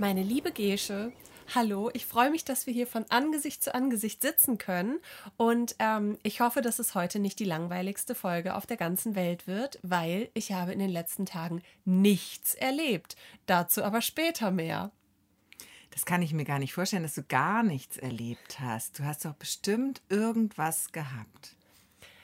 [0.00, 1.12] Meine liebe Gesche,
[1.54, 1.90] hallo.
[1.92, 4.98] Ich freue mich, dass wir hier von Angesicht zu Angesicht sitzen können.
[5.36, 9.46] Und ähm, ich hoffe, dass es heute nicht die langweiligste Folge auf der ganzen Welt
[9.46, 13.14] wird, weil ich habe in den letzten Tagen nichts erlebt.
[13.44, 14.90] Dazu aber später mehr.
[15.90, 18.98] Das kann ich mir gar nicht vorstellen, dass du gar nichts erlebt hast.
[18.98, 21.56] Du hast doch bestimmt irgendwas gehabt.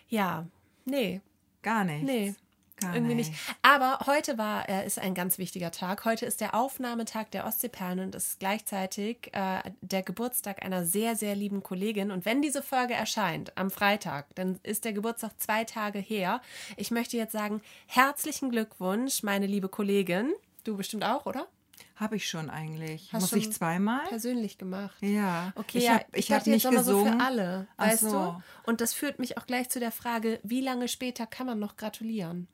[0.09, 0.47] Ja,
[0.87, 1.21] nee.
[1.61, 2.07] Gar nichts.
[2.07, 2.35] Nee.
[2.81, 3.33] Gar Irgendwie nicht.
[3.63, 6.05] Aber heute war, äh, ist ein ganz wichtiger Tag.
[6.05, 11.35] Heute ist der Aufnahmetag der Ostseeperlen und ist gleichzeitig äh, der Geburtstag einer sehr, sehr
[11.35, 12.11] lieben Kollegin.
[12.11, 16.43] Und wenn diese Folge erscheint am Freitag, dann ist der Geburtstag zwei Tage her.
[16.77, 20.35] Ich möchte jetzt sagen, herzlichen Glückwunsch, meine liebe Kollegin.
[20.65, 21.49] Du bestimmt auch, oder?
[21.97, 23.11] Habe ich schon eigentlich.
[23.11, 24.07] Hast Muss schon ich zweimal?
[24.09, 24.95] Persönlich gemacht.
[25.01, 25.53] Ja.
[25.57, 27.19] Okay, ich ja, habe ich, ich hab nicht jetzt nochmal so gesungen.
[27.19, 28.11] für alle, weißt so.
[28.11, 28.43] du?
[28.65, 31.77] Und das führt mich auch gleich zu der Frage, wie lange später kann man noch
[31.77, 32.49] gratulieren?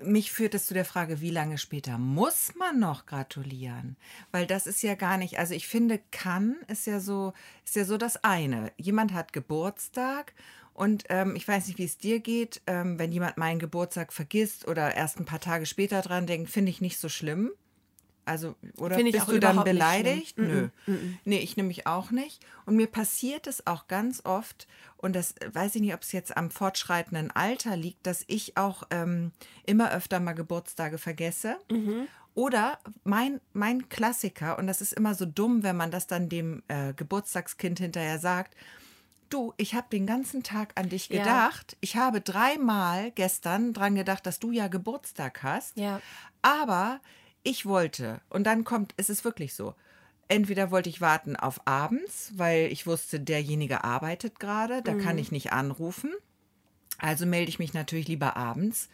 [0.00, 3.96] Mich führt es zu der Frage, wie lange später muss man noch gratulieren?
[4.30, 7.32] Weil das ist ja gar nicht, also ich finde, kann ist ja so,
[7.64, 8.72] ist ja so das eine.
[8.76, 10.34] Jemand hat Geburtstag
[10.74, 14.66] und ähm, ich weiß nicht, wie es dir geht, ähm, wenn jemand meinen Geburtstag vergisst
[14.66, 17.52] oder erst ein paar Tage später dran denkt, finde ich nicht so schlimm.
[18.32, 20.34] Also, oder Finde ich bist auch du dann überhaupt nicht beleidigt?
[20.34, 20.70] schlimm.
[20.86, 20.98] Nö.
[21.24, 22.44] Nee, ich nämlich auch nicht.
[22.66, 24.66] Und mir passiert es auch ganz oft,
[24.96, 28.56] und das äh, weiß ich nicht, ob es jetzt am fortschreitenden Alter liegt, dass ich
[28.56, 29.32] auch ähm,
[29.66, 31.56] immer öfter mal Geburtstage vergesse.
[32.34, 36.62] Oder mein, mein Klassiker, und das ist immer so dumm, wenn man das dann dem
[36.68, 38.56] äh, Geburtstagskind hinterher sagt,
[39.28, 41.16] Du, ich habe den ganzen Tag an dich Ja.
[41.22, 41.78] gedacht.
[41.80, 45.78] Ich habe dreimal gestern dran gedacht, dass du ja Geburtstag hast.
[45.78, 46.02] Ja.
[46.42, 47.00] Aber
[47.42, 49.74] ich wollte, und dann kommt, es ist wirklich so.
[50.28, 54.98] Entweder wollte ich warten auf abends, weil ich wusste, derjenige arbeitet gerade, da Mhm.
[55.00, 56.12] kann ich nicht anrufen.
[56.98, 58.88] Also melde ich mich natürlich lieber abends.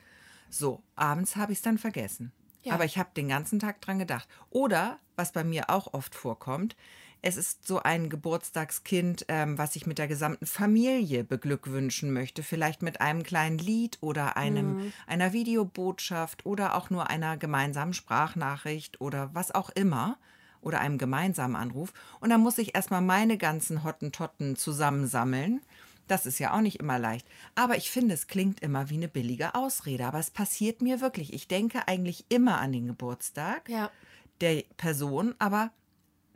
[0.51, 2.33] So, abends habe ich es dann vergessen.
[2.63, 2.73] Ja.
[2.75, 4.29] Aber ich habe den ganzen Tag dran gedacht.
[4.51, 6.75] Oder, was bei mir auch oft vorkommt,
[7.23, 12.43] es ist so ein Geburtstagskind, ähm, was ich mit der gesamten Familie beglückwünschen möchte.
[12.43, 19.01] Vielleicht mit einem kleinen Lied oder einem, einer Videobotschaft oder auch nur einer gemeinsamen Sprachnachricht
[19.01, 20.19] oder was auch immer.
[20.61, 21.93] Oder einem gemeinsamen Anruf.
[22.19, 25.61] Und dann muss ich erstmal meine ganzen Hottentotten zusammensammeln.
[26.09, 27.29] Das ist ja auch nicht immer leicht.
[27.55, 30.05] Aber ich finde, es klingt immer wie eine billige Ausrede.
[30.07, 31.33] Aber es passiert mir wirklich.
[31.33, 33.91] Ich denke eigentlich immer an den Geburtstag Ja.
[34.41, 35.71] der Person, aber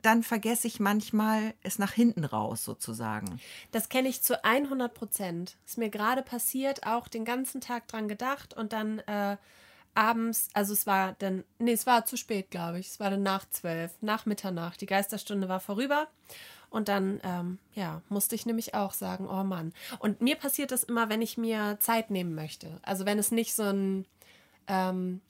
[0.05, 3.39] dann vergesse ich manchmal es nach hinten raus sozusagen.
[3.71, 5.57] Das kenne ich zu 100 Prozent.
[5.65, 9.37] Ist mir gerade passiert, auch den ganzen Tag dran gedacht und dann äh,
[9.95, 12.87] abends, also es war dann, nee, es war zu spät, glaube ich.
[12.87, 14.81] Es war dann nach zwölf, nach Mitternacht.
[14.81, 16.07] Die Geisterstunde war vorüber.
[16.69, 19.73] Und dann, ähm, ja, musste ich nämlich auch sagen, oh Mann.
[19.99, 22.79] Und mir passiert das immer, wenn ich mir Zeit nehmen möchte.
[22.81, 24.05] Also wenn es nicht so ein
[24.67, 25.21] ähm,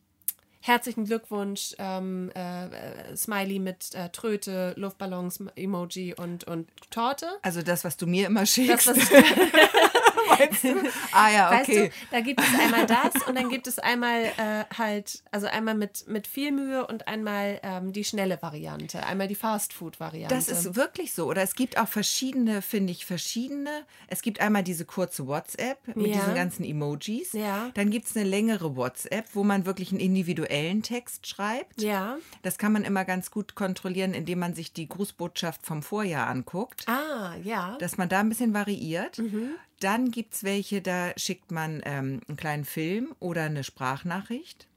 [0.66, 7.28] herzlichen Glückwunsch, ähm, äh, Smiley mit äh, Tröte, Luftballons, Emoji und, und Torte.
[7.42, 8.88] Also das, was du mir immer schickst.
[8.88, 9.10] Das, was,
[10.40, 10.76] meinst du?
[11.12, 11.90] Ah ja, Weißt okay.
[11.90, 15.76] du, da gibt es einmal das und dann gibt es einmal äh, halt, also einmal
[15.76, 20.34] mit, mit viel Mühe und einmal ähm, die schnelle Variante, einmal die Fast-Food-Variante.
[20.34, 21.26] Das ist wirklich so.
[21.28, 23.70] Oder es gibt auch verschiedene, finde ich, verschiedene.
[24.08, 26.14] Es gibt einmal diese kurze WhatsApp mit Ja.
[26.18, 27.34] diesen ganzen Emojis.
[27.34, 27.70] Ja.
[27.74, 31.82] Dann gibt es eine längere WhatsApp, wo man wirklich einen individuellen Text schreibt.
[31.82, 32.18] Ja.
[32.42, 36.88] Das kann man immer ganz gut kontrollieren, indem man sich die Grußbotschaft vom Vorjahr anguckt.
[36.88, 37.78] Ah, ja.
[37.80, 39.18] dass man da ein bisschen variiert.
[39.20, 39.52] Mhm.
[39.84, 44.68] Dann gibt es welche, da schickt man ähm, einen kleinen Film oder eine Sprachnachricht.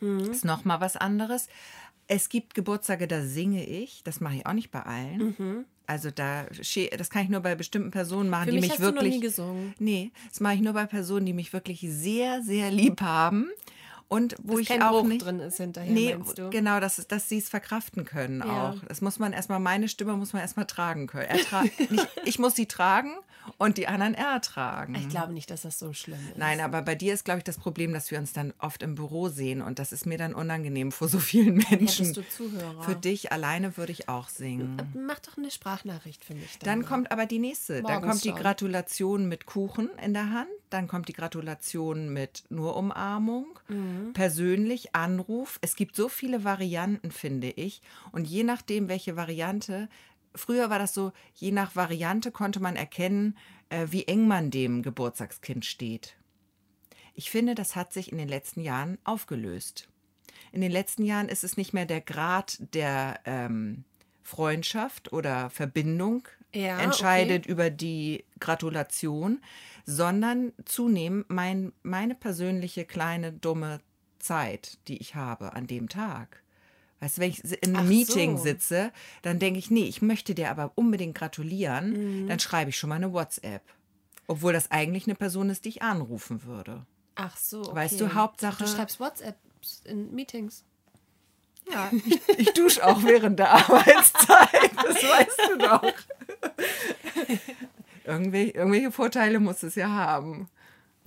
[0.00, 0.30] Mhm.
[0.30, 1.48] Ist nochmal was anderes.
[2.06, 4.02] Es gibt Geburtstage, da singe ich.
[4.04, 5.64] Das mache ich auch nicht bei allen.
[5.86, 6.44] Also da,
[6.96, 8.46] das kann ich nur bei bestimmten Personen machen, Mhm.
[8.46, 9.14] Für die mich mich hast du noch wirklich.
[9.14, 9.74] nie gesungen.
[9.78, 13.48] Nee, das mache ich nur bei Personen, die mich wirklich sehr, sehr lieb haben.
[14.08, 15.24] Und wo Dass ich kein auch Bruch nicht.
[15.24, 16.16] drin ist hinterher, Nee,
[16.50, 18.70] genau, dass, dass sie es verkraften können Ja.
[18.70, 18.78] auch.
[18.86, 21.24] Das muss man erstmal, meine Stimme muss man erstmal tragen können.
[21.24, 23.14] Ertra nicht, ich muss sie tragen
[23.58, 24.94] und die anderen ertragen.
[24.94, 26.38] Ich glaube nicht, dass das so schlimm ist.
[26.38, 28.94] Nein, aber bei dir ist, glaube ich, das Problem, dass wir uns dann oft im
[28.94, 32.06] Büro sehen und das ist mir dann unangenehm vor so vielen Menschen.
[32.06, 32.82] Hättest du Zuhörer.
[32.82, 34.76] Für dich alleine würde ich auch singen.
[34.94, 36.58] Mach doch eine Sprachnachricht für mich.
[36.60, 37.82] Dann kommt aber die nächste.
[37.82, 38.38] dann Morgens kommt die schon.
[38.38, 40.48] Gratulation mit Kuchen in der Hand.
[40.70, 43.46] Dann kommt die Gratulation mit nur Umarmung.
[43.68, 44.12] Mhm.
[44.12, 45.58] Persönlich, Anruf.
[45.60, 47.82] Es gibt so viele Varianten, finde ich.
[48.10, 49.88] Und je nachdem, welche Variante.
[50.34, 53.36] Früher war das so, je nach Variante konnte man erkennen,
[53.68, 56.16] äh, wie eng man dem Geburtstagskind steht.
[57.14, 59.88] Ich finde, das hat sich in den letzten Jahren aufgelöst.
[60.52, 63.84] In den letzten Jahren ist es nicht mehr der Grad der ähm,
[64.22, 69.40] Freundschaft oder Verbindung Ja, entscheidet über die Gratulation,
[69.84, 73.80] sondern zunehmend mein, meine persönliche kleine dumme
[74.18, 76.43] Zeit, die ich habe an dem Tag.
[77.04, 78.44] Weißt du, wenn ich in Ach einem Meeting so.
[78.44, 78.90] sitze,
[79.20, 82.28] dann denke ich, nee, ich möchte dir aber unbedingt gratulieren, Mhm.
[82.28, 83.60] dann schreibe ich schon mal eine WhatsApp.
[84.26, 86.86] Obwohl das eigentlich eine Person ist, die ich anrufen würde.
[87.16, 87.60] Ach so.
[87.60, 87.74] Okay.
[87.76, 90.64] Weißt du, Hauptsache- Du schreibst WhatsApps in Meetings.
[91.70, 95.82] Ja, ich, ich dusche auch während der Arbeitszeit, das weißt du doch.
[98.04, 100.48] Irgendwel, irgendwelche Vorteile muss es ja haben.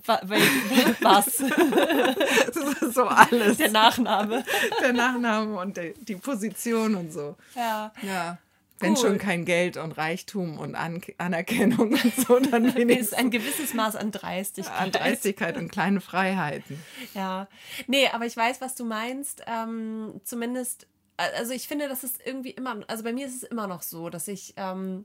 [0.08, 1.36] Was?
[1.36, 3.58] So, so alles.
[3.58, 4.44] Der Nachname.
[4.80, 7.36] Der Nachname und die, die Position und so.
[7.54, 7.92] Ja.
[8.02, 8.38] Ja.
[8.80, 8.98] Wenn Cool.
[8.98, 13.74] schon kein Geld und Reichtum und An Anerkennung und so, dann Ist wenigstens ein gewisses
[13.74, 14.80] Maß an Dreistigkeit.
[14.80, 16.80] an Dreistigkeit und kleine Freiheiten.
[17.12, 17.48] Ja.
[17.88, 19.42] Nee, aber ich weiß, was du meinst.
[19.48, 23.66] Ähm, zumindest, also ich finde, das ist irgendwie immer, also bei mir ist es immer
[23.66, 25.04] noch so, dass ich ähm,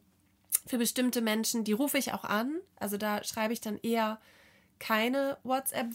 [0.67, 2.57] für bestimmte Menschen, die rufe ich auch an.
[2.79, 4.19] Also da schreibe ich dann eher
[4.79, 5.87] keine WhatsApp,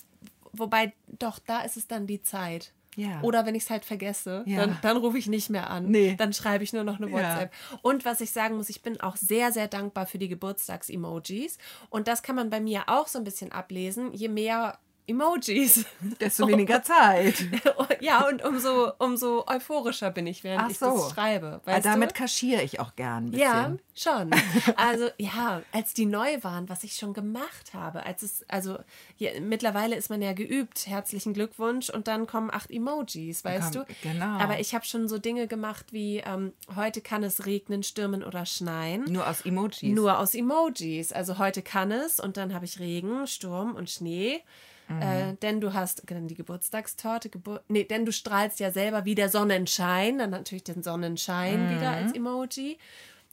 [0.52, 2.72] wobei doch, da ist es dann die Zeit.
[2.96, 3.20] Ja.
[3.22, 4.58] Oder wenn ich es halt vergesse, Ja.
[4.66, 5.86] dann, dann rufe ich nicht mehr an.
[5.86, 6.16] Nee.
[6.16, 7.12] Dann schreibe ich nur noch eine Ja.
[7.12, 7.52] WhatsApp.
[7.82, 11.58] Und was ich sagen muss, ich bin auch sehr, sehr dankbar für die Geburtstags-Emojis.
[11.90, 14.12] Und das kann man bei mir auch so ein bisschen ablesen.
[14.14, 15.84] Je mehr Emojis,
[16.20, 17.34] Desto weniger Zeit.
[18.00, 20.86] ja, und umso, umso euphorischer bin ich, während Ach ich so.
[20.94, 21.60] das schreibe.
[21.64, 22.14] Ah, Weißt Damit du?
[22.14, 24.30] kaschiere ich auch gern ein Ja, schon.
[24.76, 28.78] Also ja, als die neu waren, was ich schon gemacht habe, als es, also
[29.16, 33.84] ja, mittlerweile ist man ja geübt, herzlichen Glückwunsch und dann kommen acht Emojis, weißt Komm,
[33.86, 33.94] du?
[34.02, 34.38] genau.
[34.38, 38.44] Aber ich habe schon so Dinge gemacht wie, ähm, heute kann es regnen, stürmen oder
[38.46, 39.04] schneien.
[39.08, 39.94] Nur aus Emojis.
[39.94, 41.12] Nur aus Emojis.
[41.12, 44.42] Also heute kann es und dann habe ich Regen, Sturm und Schnee.
[44.88, 45.02] Mhm.
[45.02, 49.14] Äh, denn du hast dann die Geburtstagstorte, Gebur nee, denn du strahlst ja selber wie
[49.14, 51.76] der Sonnenschein, dann natürlich den Sonnenschein Mhm.
[51.76, 52.78] wieder als Emoji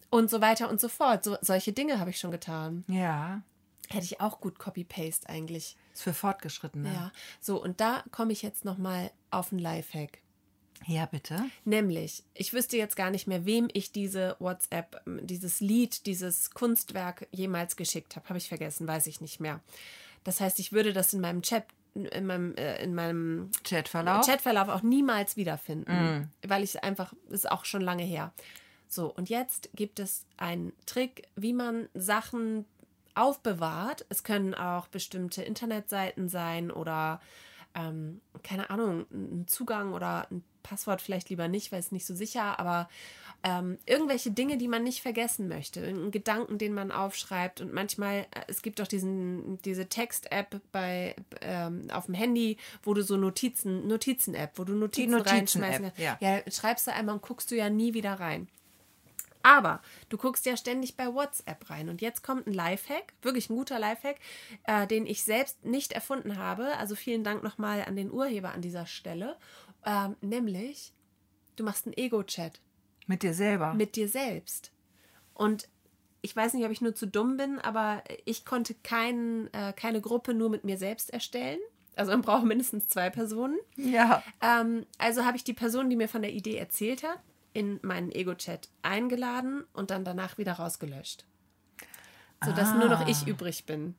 [0.09, 1.23] und so weiter und so fort.
[1.23, 2.83] So, solche Dinge habe ich schon getan.
[2.87, 3.41] Ja.
[3.89, 5.77] Hätte ich auch gut Copy-Paste eigentlich.
[5.93, 6.91] Ist für Fortgeschrittene.
[6.91, 7.11] Ja.
[7.39, 10.19] So, und da komme ich jetzt nochmal auf einen Lifehack.
[10.87, 11.41] Ja, bitte.
[11.63, 17.27] Nämlich, ich wüsste jetzt gar nicht mehr, wem ich diese WhatsApp, dieses Lied, dieses Kunstwerk
[17.31, 18.27] jemals geschickt habe.
[18.27, 19.61] Habe ich vergessen, weiß ich nicht mehr.
[20.25, 21.63] Das heißt, ich würde das in meinem Chat,
[21.93, 24.25] in meinem, äh, in meinem Chatverlauf.
[24.25, 28.33] Chatverlauf auch niemals wiederfinden, weil ich einfach, ist auch schon lange her.
[28.89, 32.65] So, und jetzt gibt es einen Trick, wie man Sachen
[33.13, 34.05] aufbewahrt.
[34.09, 37.21] Es können auch bestimmte Internetseiten sein oder
[37.75, 42.15] ähm, keine Ahnung, ein Zugang oder ein Passwort vielleicht lieber nicht, weil es nicht so
[42.15, 42.89] sicher, aber
[43.43, 48.21] ähm, irgendwelche Dinge, die man nicht vergessen möchte, irgendeinen Gedanken, den man aufschreibt und manchmal,
[48.31, 53.17] äh, es gibt auch diesen, diese Text-App bei ähm, auf dem Handy, wo du so
[53.17, 55.99] Notizen, Notizen-App, wo du Notizen, Notizen-App, reinschmeißen kannst.
[55.99, 56.17] ja.
[56.19, 58.47] ja, schreibst du einmal und guckst du ja nie wieder rein.
[59.45, 59.79] Aber
[60.09, 61.89] du guckst ja ständig bei WhatsApp rein.
[61.89, 64.15] Und jetzt kommt ein Lifehack, wirklich ein guter Lifehack,
[64.63, 66.75] äh, den ich selbst nicht erfunden habe.
[66.79, 69.37] Also vielen Dank nochmal an den Urheber an dieser Stelle.
[69.85, 70.93] Ähm, nämlich,
[71.55, 72.59] du machst einen Ego-Chat
[73.07, 73.73] Mit dir selber.
[73.73, 74.71] mit dir selbst.
[75.33, 75.69] Und
[76.21, 80.01] ich weiß nicht, ob ich nur zu dumm bin, aber ich konnte kein, äh, keine
[80.01, 81.59] Gruppe nur mit mir selbst erstellen.
[81.95, 83.57] Also man braucht mindestens zwei Personen.
[83.77, 84.23] ja.
[84.41, 87.19] Ähm, also habe ich die Person, die mir von der Idee erzählt hat,
[87.53, 91.25] in meinen Ego-Chat eingeladen und dann danach wieder rausgelöscht.
[92.43, 93.95] Sodass nur noch ich übrig bin.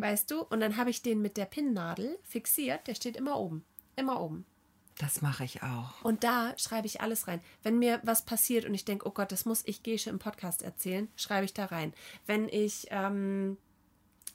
[0.00, 0.42] Weißt du?
[0.42, 2.86] Und dann habe ich den mit der Pinnnadel fixiert.
[2.86, 3.64] Der steht immer oben.
[3.96, 4.44] Immer oben.
[4.98, 6.02] Das mache ich auch.
[6.02, 7.40] Und da schreibe ich alles rein.
[7.62, 10.62] Wenn mir was passiert und ich denke, oh Gott, das muss ich Gesche im Podcast
[10.62, 11.92] erzählen, schreibe ich da rein.
[12.26, 13.56] Wenn ich ähm,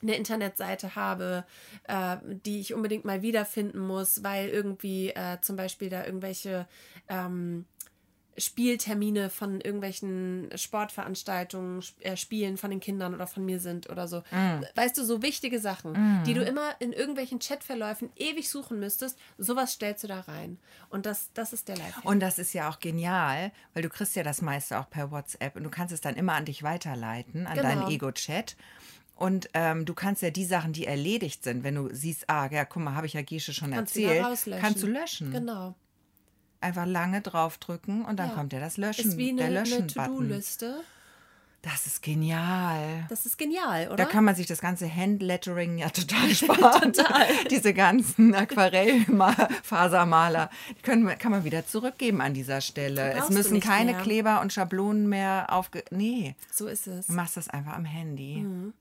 [0.02, 1.44] eine Internetseite habe,
[1.84, 6.66] äh, die ich unbedingt mal wiederfinden muss, weil irgendwie äh, zum Beispiel da irgendwelche
[7.08, 7.64] ähm,
[8.38, 14.08] Spieltermine von irgendwelchen Sportveranstaltungen, Sp- äh, Spielen von den Kindern oder von mir sind oder
[14.08, 14.22] so.
[14.74, 19.72] Weißt du, so wichtige Sachen, die du immer in irgendwelchen Chatverläufen ewig suchen müsstest, sowas
[19.72, 20.58] stellst du da rein.
[20.88, 22.04] Und das, das ist der Lifehack.
[22.04, 25.56] Und das ist ja auch genial, weil du kriegst ja das meiste auch per WhatsApp
[25.56, 27.68] und du kannst es dann immer an dich weiterleiten, an Genau.
[27.68, 28.56] deinen Ego-Chat.
[29.16, 32.64] Und ähm, du kannst ja die Sachen, die erledigt sind, wenn du siehst, ah, ja,
[32.64, 34.62] guck mal, habe ich ja Gesche schon Kannst erzählt, rauslöschen.
[34.62, 35.30] kannst du löschen.
[35.30, 35.74] Genau.
[36.60, 38.34] Einfach lange draufdrücken und dann Ja.
[38.34, 40.16] kommt ja das Löschen, Ist wie der eine, eine Löschen-Button.
[40.16, 40.80] To-Do-Liste.
[41.62, 43.04] Das ist genial.
[43.10, 43.96] Das ist genial, oder?
[43.96, 46.92] Da kann man sich das ganze Handlettering ja total sparen.
[46.94, 47.26] total.
[47.50, 50.48] Diese ganzen Aquarellfasermaler,
[50.82, 53.12] können, kann man wieder zurückgeben an dieser Stelle.
[53.12, 54.00] Es müssen keine mehr.
[54.02, 55.84] Kleber und Schablonen mehr aufge...
[55.90, 57.08] Nee, so ist es.
[57.08, 58.36] du machst das einfach am Handy.
[58.38, 58.72] Mhm.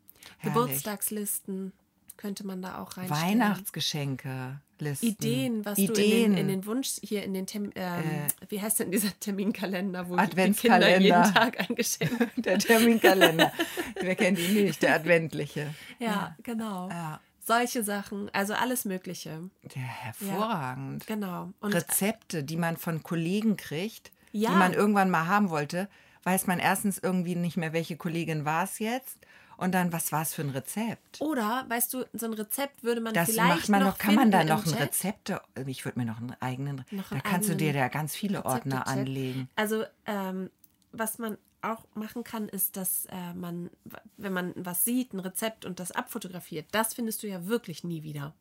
[0.44, 1.74] Geburtstagslisten
[2.20, 3.40] könnte man da auch reinstellen.
[3.40, 5.06] Weihnachtsgeschenke, Listen.
[5.08, 5.94] Ideen, was Ideen.
[5.96, 8.04] du in den, in den Wunsch hier in den Termin, ähm,
[8.50, 11.00] wie heißt denn dieser Terminkalender, wo die Kinder Adventskalender.
[11.00, 12.30] jeden Tag ein Geschenk.
[12.36, 13.52] Der Terminkalender.
[14.02, 14.82] Wer kennt ihn nicht?
[14.82, 15.74] Der adventliche.
[16.00, 16.90] Ja, genau.
[16.90, 17.22] Ja.
[17.40, 19.50] solche Sachen, also alles Mögliche.
[19.74, 21.08] Ja, hervorragend.
[21.08, 21.54] Genau.
[21.62, 24.50] Und Rezepte, die man von Kollegen kriegt, Ja.
[24.50, 25.88] die man irgendwann mal haben wollte,
[26.24, 29.18] weiß man erstens irgendwie nicht mehr, welche Kollegin war es jetzt.
[29.60, 31.20] Und dann, was war es für ein Rezept?
[31.20, 34.16] oder, weißt du, so ein Rezept würde man Das vielleicht macht man noch noch, kann
[34.16, 34.80] man da noch ein Chat.
[34.80, 38.16] Rezepte, ich würde mir noch einen eigenen, Noch da einen kannst du dir da ganz
[38.16, 39.50] viele Ordner anlegen.
[39.58, 40.50] Also, ähm,
[40.94, 43.70] was man auch machen kann, ist, dass äh, man,
[44.16, 48.02] wenn man was sieht, ein Rezept und das abfotografiert, das findest du ja wirklich nie
[48.04, 48.34] wieder.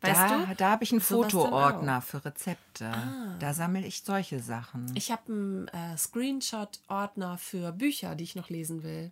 [0.00, 0.54] Weißt da du?
[0.54, 2.86] da habe ich einen Fotoordner für Rezepte.
[2.86, 3.36] Ah.
[3.40, 4.92] Da sammle ich solche Sachen.
[4.94, 9.10] Ich habe einen äh, Screenshot-Ordner für Bücher, die ich noch lesen will.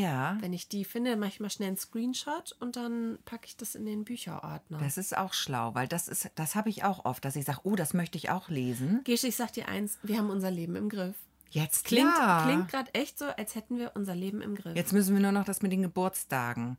[0.00, 3.56] Ja, Wenn ich die finde, mache ich mal schnell einen Screenshot und dann packe ich
[3.56, 4.78] das in den Bücherordner.
[4.78, 7.60] das ist auch schlau, weil das ist, das habe ich auch oft, dass ich sage,
[7.64, 9.02] oh, das möchte ich auch lesen.
[9.04, 11.16] Gesche, ich sag dir eins, wir haben unser Leben im Griff.
[11.50, 12.42] Jetzt Klingt, ja.
[12.44, 14.76] klingt gerade echt so, als hätten wir unser Leben im Griff.
[14.76, 16.76] Jetzt müssen wir nur noch das mit den Geburtstagen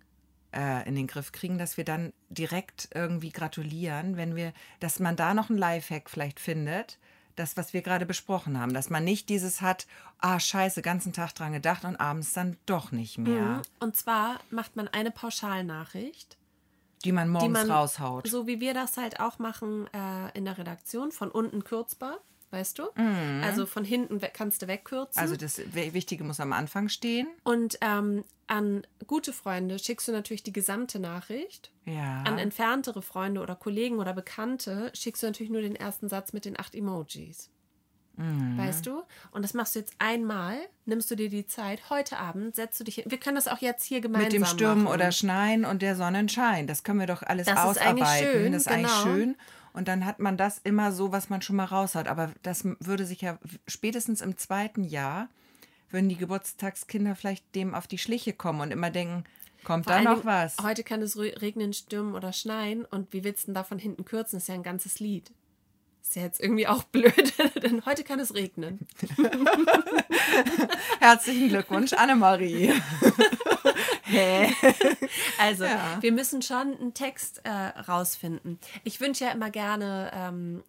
[0.53, 5.15] äh, in den Griff kriegen, dass wir dann direkt irgendwie gratulieren, wenn wir, dass man
[5.15, 6.99] da noch ein Lifehack vielleicht findet.
[7.37, 9.87] Das, was wir gerade besprochen haben, dass man nicht dieses hat,
[10.19, 13.61] ah, scheiße, ganzen Tag dran gedacht und abends dann doch nicht mehr, Mhm.
[13.79, 16.35] Und zwar macht man eine Pauschalnachricht,
[17.05, 18.27] die man morgens die man raushaut.
[18.27, 22.17] so wie wir das halt auch machen äh, in der Redaktion, von unten kürzbar,
[22.57, 22.83] weißt du?
[23.43, 25.13] Also von hinten kannst du wegkürzen.
[25.15, 25.21] Mhm.
[25.21, 27.27] Also das Wichtige muss am Anfang stehen.
[27.43, 31.71] und ähm, an gute Freunde schickst du natürlich die gesamte Nachricht.
[31.85, 32.23] Ja.
[32.23, 36.45] An entferntere Freunde oder Kollegen oder Bekannte schickst du natürlich nur den ersten Satz mit
[36.45, 37.49] den acht Emojis.
[38.15, 38.57] Mhm.
[38.57, 39.03] Weißt du?
[39.31, 42.83] Und das machst du jetzt einmal, nimmst du dir die Zeit, heute Abend setzt du
[42.83, 43.03] dich hin.
[43.07, 44.93] Wir können das auch jetzt hier gemeinsam mit dem Stürmen machen.
[44.95, 46.65] oder Schneien und der Sonnenschein.
[46.67, 48.01] Das können wir doch alles Das ist ausarbeiten.
[48.03, 49.03] eigentlich schön, das ist eigentlich genau.
[49.15, 49.35] schön.
[49.73, 52.07] Und dann hat man das immer so, was man schon mal raushaut.
[52.07, 55.29] Aber das würde sich ja spätestens im zweiten Jahr,
[55.89, 59.23] würden die Geburtstagskinder vielleicht dem auf die Schliche kommen und immer denken,
[59.63, 60.55] kommt da noch was?
[60.61, 62.85] Heute kann es re- regnen, stürmen oder schneien.
[62.85, 64.37] Und wie willst du denn da von hinten kürzen?
[64.37, 65.31] Das ist ja ein ganzes Lied.
[66.03, 67.33] Ist ja jetzt irgendwie auch blöd,
[67.63, 68.87] denn heute kann es regnen.
[70.99, 72.73] Herzlichen Glückwunsch, Annemarie.
[75.39, 75.97] Also, Ja.
[76.01, 78.59] wir müssen schon einen Text äh, rausfinden.
[78.83, 80.63] Ich wünsche ja immer gerne, ähm,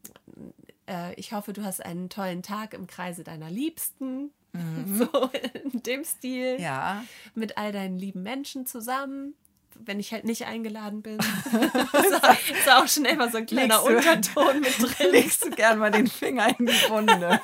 [0.88, 4.30] äh, ich hoffe, du hast einen tollen Tag im Kreise deiner Liebsten.
[4.99, 5.30] So
[5.73, 6.57] in dem Stil.
[6.57, 6.62] Mhm.
[6.64, 7.04] Ja.
[7.35, 9.35] Mit all deinen lieben Menschen zusammen.
[9.80, 11.18] Wenn ich halt nicht eingeladen bin.
[11.52, 15.12] ist, ist auch schon immer so ein kleiner du- Unterton mit drin.
[15.12, 17.40] Legst du gern mal den Finger in die Wunde.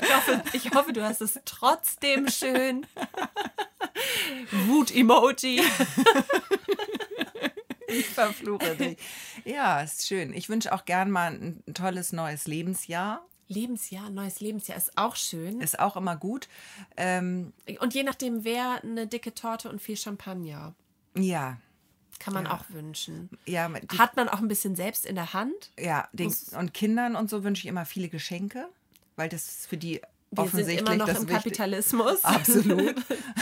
[0.00, 2.86] Ich hoffe, ich hoffe, du hast es trotzdem schön.
[4.50, 5.60] Wut-Emoji.
[7.86, 8.98] Ich verfluche dich.
[9.44, 10.32] Ja, ist schön.
[10.32, 13.24] Ich wünsche auch gern mal ein tolles neues Lebensjahr.
[13.46, 15.60] Lebensjahr, neues Lebensjahr ist auch schön.
[15.60, 16.48] Ist auch immer gut.
[16.96, 20.74] Ähm, Und je nachdem, wer eine dicke Torte und viel Champagner.
[21.14, 21.58] ja,
[22.18, 22.52] Kann man Ja.
[22.54, 23.28] auch wünschen.
[23.44, 25.70] ja, die, Hat man auch ein bisschen selbst in der Hand.
[25.78, 28.68] ja den, und Kindern und so wünsche ich immer viele Geschenke,
[29.16, 30.00] weil das ist für die
[30.36, 32.24] Wir sind offensichtlich immer noch das im Wichtig- Kapitalismus.
[32.24, 32.94] Absolut.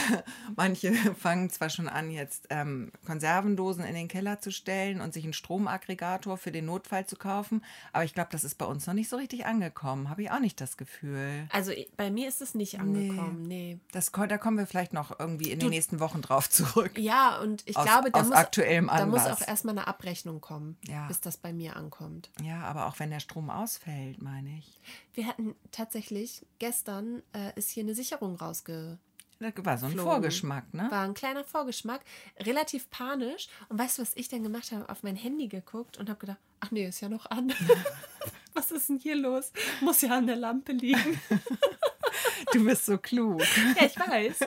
[0.55, 5.23] Manche fangen zwar schon an, jetzt ähm, Konservendosen in den Keller zu stellen und sich
[5.23, 8.93] einen Stromaggregator für den Notfall zu kaufen, aber ich glaube, das ist bei uns noch
[8.93, 10.09] nicht so richtig angekommen.
[10.09, 11.47] Habe ich auch nicht das Gefühl.
[11.51, 13.79] Also bei mir ist es nicht angekommen, nee.
[13.91, 16.97] Das, ko- da kommen wir vielleicht noch irgendwie in den nächsten Wochen drauf zurück.
[16.97, 20.41] Ja, und ich Aus- glaube, da aus muss, aktuellem da muss auch erstmal eine Abrechnung
[20.41, 21.07] kommen, Ja.
[21.07, 22.29] bis das bei mir ankommt.
[22.43, 24.79] Ja, aber auch wenn der Strom ausfällt, meine ich.
[25.13, 28.97] Wir hatten tatsächlich, gestern äh, ist hier eine Sicherung rausge...
[29.39, 30.09] Das war so ein Flogen.
[30.09, 30.87] Vorgeschmack, ne?
[30.89, 32.01] War ein kleiner Vorgeschmack,
[32.39, 33.49] relativ panisch.
[33.67, 34.87] Und weißt du, was ich dann gemacht habe?
[34.87, 37.51] Auf mein Handy geguckt und habe gedacht, ach nee, ist ja noch an.
[38.53, 39.51] was ist denn hier los?
[39.81, 41.19] Muss ja an der Lampe liegen.
[42.53, 43.41] Du bist so klug.
[43.79, 44.39] ja, ich weiß.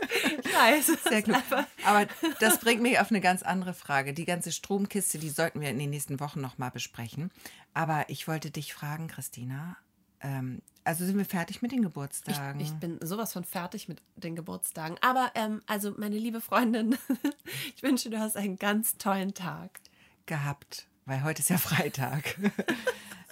[0.45, 0.87] Ich weiß.
[1.09, 1.43] Sehr klug.
[1.85, 2.07] Aber
[2.41, 4.15] das bringt mich auf eine ganz andere Frage.
[4.15, 7.31] Die ganze Stromkiste, die sollten wir in den nächsten Wochen nochmal besprechen.
[7.75, 9.77] Aber ich wollte dich fragen, Christina.
[10.21, 12.61] Ähm, also sind wir fertig mit den Geburtstagen?
[12.61, 14.97] Ich, ich bin sowas von fertig mit den Geburtstagen.
[15.01, 16.97] Aber, ähm, also, meine liebe Freundin,
[17.77, 19.81] ich wünsche, du hast einen ganz tollen Tag.
[20.27, 22.37] gehabt, weil heute ist ja Freitag.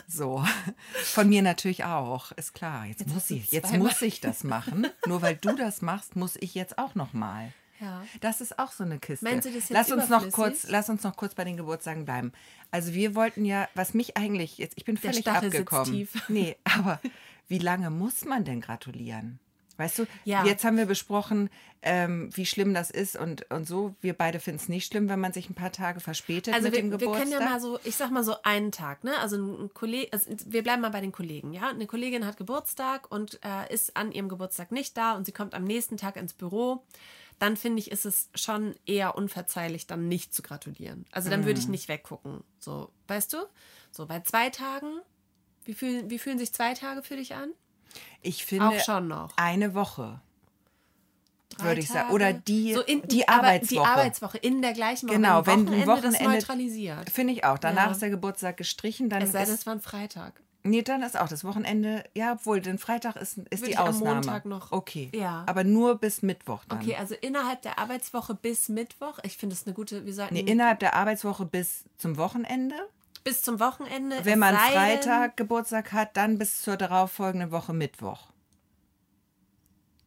[0.07, 0.45] So,
[1.03, 2.85] von mir natürlich auch, ist klar.
[2.85, 4.87] Jetzt, muss hast du ich, jetzt muss ich das machen.
[5.07, 7.53] Nur weil du das machst, muss ich jetzt auch noch mal.
[7.81, 8.05] Ja.
[8.21, 9.25] Das ist auch so eine Kiste.
[9.25, 12.05] Meinst du das jetzt lass uns noch kurz, lass uns noch kurz bei den Geburtstagen
[12.05, 12.33] bleiben.
[12.71, 15.85] Also wir wollten ja, was mich eigentlich jetzt, ich bin völlig abgekommen.
[15.93, 16.23] tief.
[16.29, 17.01] Nee, aber
[17.49, 19.39] wie lange muss man denn gratulieren?
[19.77, 20.45] Weißt du, Ja.
[20.47, 21.51] jetzt haben wir besprochen,
[21.83, 23.97] ähm, wie schlimm das ist und, und so.
[24.01, 26.75] Wir beide finden es nicht schlimm, wenn man sich ein paar Tage verspätet Also mit
[26.75, 27.29] wir, dem wir Geburtstag.
[27.29, 29.19] können ja mal so, ich sag mal so einen Tag, ne?
[29.19, 31.71] Also ein Kollege, also wir bleiben mal bei den Kollegen, ja?
[31.71, 35.55] Eine Kollegin hat Geburtstag und äh, ist an ihrem Geburtstag nicht da und sie kommt
[35.55, 36.85] am nächsten Tag ins Büro.
[37.39, 41.05] Dann finde ich, ist es schon eher unverzeihlich, dann nicht zu gratulieren.
[41.11, 42.43] Also dann würde ich nicht weggucken.
[42.59, 43.39] So, weißt du?
[43.91, 45.01] So bei zwei Tagen,
[45.65, 47.51] wie fühlen, wie fühlen sich zwei Tage für dich an?
[48.23, 49.33] Ich finde Auch schon noch.
[49.37, 50.21] eine Woche.
[51.57, 52.11] Drei würde ich sagen.
[52.13, 53.69] Oder die- in, die Arbeitswoche.
[53.75, 55.17] Die Arbeitswoche in der gleichen Woche.
[55.17, 57.11] Genau, wenn ein Wochenende das Wochenende- neutralisiert.
[57.11, 57.59] Finde ich auch.
[57.59, 57.93] Danach Ja.
[57.93, 59.09] ist der Geburtstag gestrichen.
[59.09, 60.41] Dann Es sei denn, es war ein Freitag.
[60.65, 62.05] Nee, dann ist auch das Wochenende.
[62.15, 64.15] Ja, obwohl, den Freitag ist, ist Würde die ich am Ausnahme.
[64.17, 65.11] Montag noch- Okay.
[65.15, 65.45] Ja.
[65.47, 66.81] Aber nur bis Mittwoch dann.
[66.81, 69.19] Okay, also innerhalb der Arbeitswoche bis Mittwoch.
[69.23, 72.75] Ich finde es eine gute, wir sollten Nee, innerhalb der Arbeitswoche bis zum Wochenende.
[73.23, 74.25] bis zum Wochenende.
[74.25, 78.29] Wenn man denn- Freitag Geburtstag hat, dann bis zur darauffolgenden Woche Mittwoch.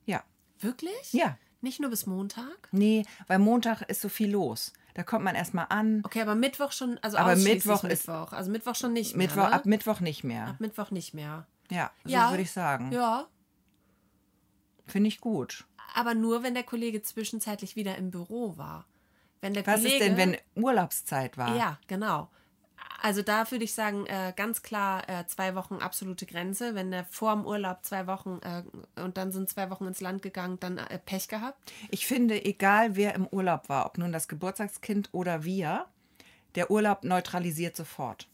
[0.05, 0.23] Ja.
[0.59, 1.13] Wirklich?
[1.13, 1.37] Ja.
[1.61, 2.69] Nicht nur bis Montag?
[2.71, 4.71] Nee, weil Montag ist so viel los.
[4.97, 6.01] Da kommt man erstmal an.
[6.03, 8.33] Okay, aber Mittwoch schon, also Aber Mittwoch ist- Mittwoch.
[8.33, 9.49] Also Mittwoch schon nicht Mittwoch, mehr.
[9.49, 9.53] Ne?
[9.53, 10.47] ab Mittwoch nicht mehr.
[10.47, 11.45] Ab Mittwoch nicht mehr.
[11.69, 12.31] Ja, so Ja.
[12.31, 12.91] würde ich sagen.
[12.91, 13.27] Ja,
[14.87, 15.65] Finde ich gut.
[15.93, 18.85] aber nur, wenn der Kollege zwischenzeitlich wieder im Büro war.
[19.39, 21.55] Wenn der Was Kollege, ist denn, wenn Urlaubszeit war?
[21.55, 22.29] Ja, genau.
[23.01, 26.75] Also da würde ich sagen, äh, ganz klar äh, zwei Wochen absolute Grenze.
[26.75, 28.63] Wenn der vor dem Urlaub zwei Wochen äh,
[29.01, 31.71] und dann sind zwei Wochen ins Land gegangen, dann äh, Pech gehabt.
[31.89, 35.85] Ich finde, egal wer im Urlaub war, ob nun das Geburtstagskind oder wir,
[36.55, 38.27] der Urlaub neutralisiert sofort.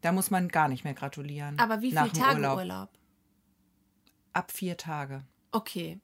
[0.00, 1.58] Da muss man gar nicht mehr gratulieren.
[1.58, 2.58] Aber wie viele Tage Urlaub.
[2.58, 2.88] Urlaub?
[4.32, 5.22] Ab vier Tage.
[5.52, 6.00] Okay.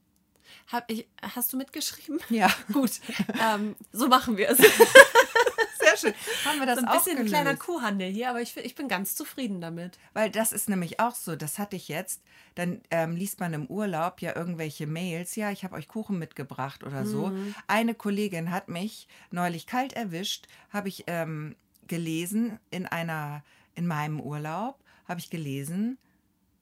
[0.71, 2.21] Hab ich, hast du mitgeschrieben?
[2.29, 2.51] Ja.
[2.73, 3.01] Gut,
[3.41, 4.59] ähm, so machen wir es.
[5.95, 6.15] Sehr schön.
[6.45, 9.15] Haben wir das so ein bisschen ein kleiner Kuhhandel hier, aber ich, ich bin ganz
[9.15, 9.99] zufrieden damit.
[10.13, 12.23] Weil das ist nämlich auch so, das hatte ich jetzt.
[12.55, 16.85] Dann ähm, liest man im Urlaub ja irgendwelche Mails, ja, ich habe euch Kuchen mitgebracht
[16.85, 17.29] oder so.
[17.29, 17.55] Mhm.
[17.67, 21.57] Eine Kollegin hat mich neulich kalt erwischt, habe ich ähm,
[21.87, 23.43] gelesen in einer,
[23.75, 25.99] in meinem Urlaub, habe ich gelesen,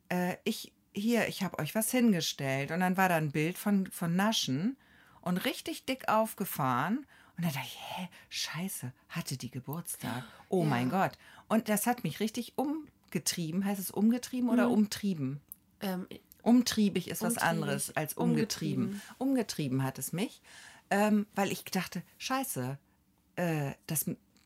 [0.08, 2.70] äh, ich, hier, ich habe euch was hingestellt.
[2.70, 4.76] Und dann war da ein Bild von, von Naschen
[5.20, 7.06] und richtig dick aufgefahren.
[7.40, 10.24] Und dann dachte ich, hä, scheiße, hatte die Geburtstag.
[10.50, 11.12] Oh mein Gott.
[11.48, 13.64] Und das hat mich richtig umgetrieben.
[13.64, 15.40] Heißt es umgetrieben oder umtrieben?
[15.80, 16.06] Ähm,
[16.42, 17.48] Umtriebig ist was Umtriebig.
[17.48, 19.00] anderes als umgetrieben.
[19.16, 20.42] Umgetrieben, hat es mich,
[20.90, 22.78] ähm, weil ich dachte, scheiße,
[23.36, 24.04] äh, das,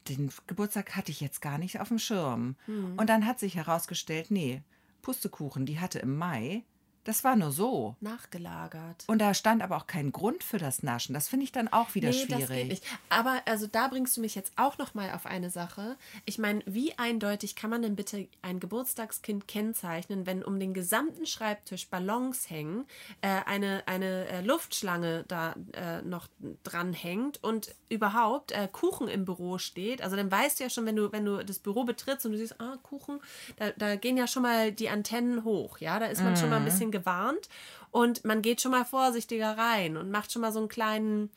[0.09, 2.55] den Geburtstag hatte ich jetzt gar nicht auf dem Schirm.
[2.97, 4.63] Und dann hat sich herausgestellt, nee,
[5.03, 6.63] Pustekuchen, die hatte im Mai,
[7.05, 7.97] das war nur so.
[8.01, 9.05] nachgelagert.
[9.07, 11.15] Und da stand aber auch kein Grund für das Naschen.
[11.15, 12.41] Das finde ich dann auch wieder Nee, schwierig.
[12.41, 12.85] das geht nicht.
[13.09, 15.97] Aber also da bringst du mich jetzt auch noch mal auf eine Sache.
[16.25, 21.27] Ich meine, wie eindeutig kann man denn bitte ein Geburtstagskind kennzeichnen, wenn um den gesamten
[21.27, 22.87] Schreibtisch Ballons hängen,
[23.21, 26.29] äh, eine, eine äh, Luftschlange da äh, noch
[26.63, 30.03] dran hängt und überhaupt äh, Kuchen im Büro steht.
[30.03, 32.39] Also dann weißt du ja schon, wenn du, wenn du das Büro betrittst und du
[32.39, 33.21] siehst, ah, Kuchen,
[33.57, 36.57] da, da gehen ja schon mal die Antennen hoch, ja, da ist man schon mal
[36.57, 37.49] ein bisschen gewarnt
[37.91, 41.31] und man geht schon mal vorsichtiger rein und macht schon mal so einen kleinen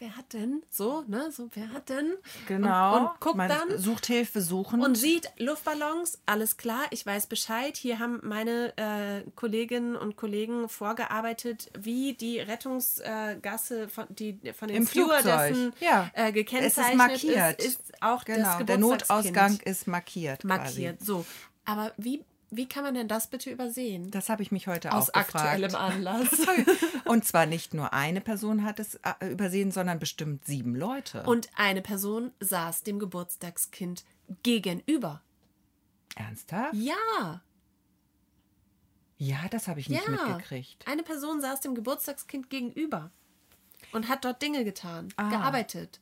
[0.00, 0.62] wer hat denn?
[0.70, 1.30] So, ne?
[1.30, 2.14] So, wer hat denn?
[2.48, 2.96] Genau.
[2.96, 4.80] Und, und guckt Man dann sucht Hilfe suchen.
[4.82, 7.76] und sieht Luftballons, alles klar, ich weiß Bescheid.
[7.76, 14.78] Hier haben meine äh, Kolleginnen und Kollegen vorgearbeitet, wie die Rettungsgasse von, die von den
[14.78, 14.86] Im.
[14.86, 16.10] Stewardessen Ja.
[16.14, 17.62] äh, gekennzeichnet ist markiert.
[17.62, 18.56] ist, ist auch genau.
[18.56, 20.44] das Der Notausgang ist markiert.
[20.44, 20.98] markiert.
[20.98, 21.04] Quasi.
[21.04, 21.26] So,
[21.66, 24.10] aber wie, wie kann man denn das bitte übersehen?
[24.10, 25.34] Das habe ich mich heute Aus auch gefragt.
[25.46, 26.28] aktuellem Anlass.
[27.04, 31.22] Und zwar nicht nur eine Person hat es äh, übersehen, sondern bestimmt sieben Leute.
[31.24, 34.04] Und eine Person saß dem Geburtstagskind
[34.42, 35.22] gegenüber.
[36.16, 36.74] Ernsthaft?
[36.74, 37.40] Ja,
[39.18, 40.10] Ja, das habe ich nicht ja.
[40.10, 40.86] mitgekriegt.
[40.88, 43.10] Eine Person saß dem Geburtstagskind gegenüber
[43.92, 45.28] und hat dort Dinge getan, Ah.
[45.30, 46.00] gearbeitet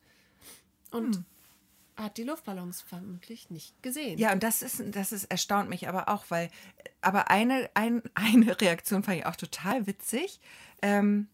[0.91, 1.23] und
[1.99, 4.17] hat die Luftballons vermutlich nicht gesehen.
[4.17, 6.49] Ja, und das ist, das ist erstaunt mich aber auch, weil,
[7.01, 10.39] aber eine, ein, eine Reaktion fand ich auch total witzig.
[10.81, 11.27] Ähm,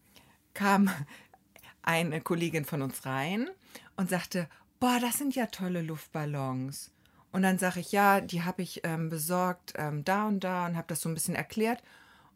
[0.54, 0.90] kam
[1.82, 3.48] eine Kollegin von uns rein
[3.96, 4.48] und sagte,
[4.80, 6.90] boah, das sind ja tolle Luftballons.
[7.32, 10.76] Und dann sage ich, ja, die habe ich ähm, besorgt ähm, da und da und
[10.76, 11.82] habe das so ein bisschen erklärt.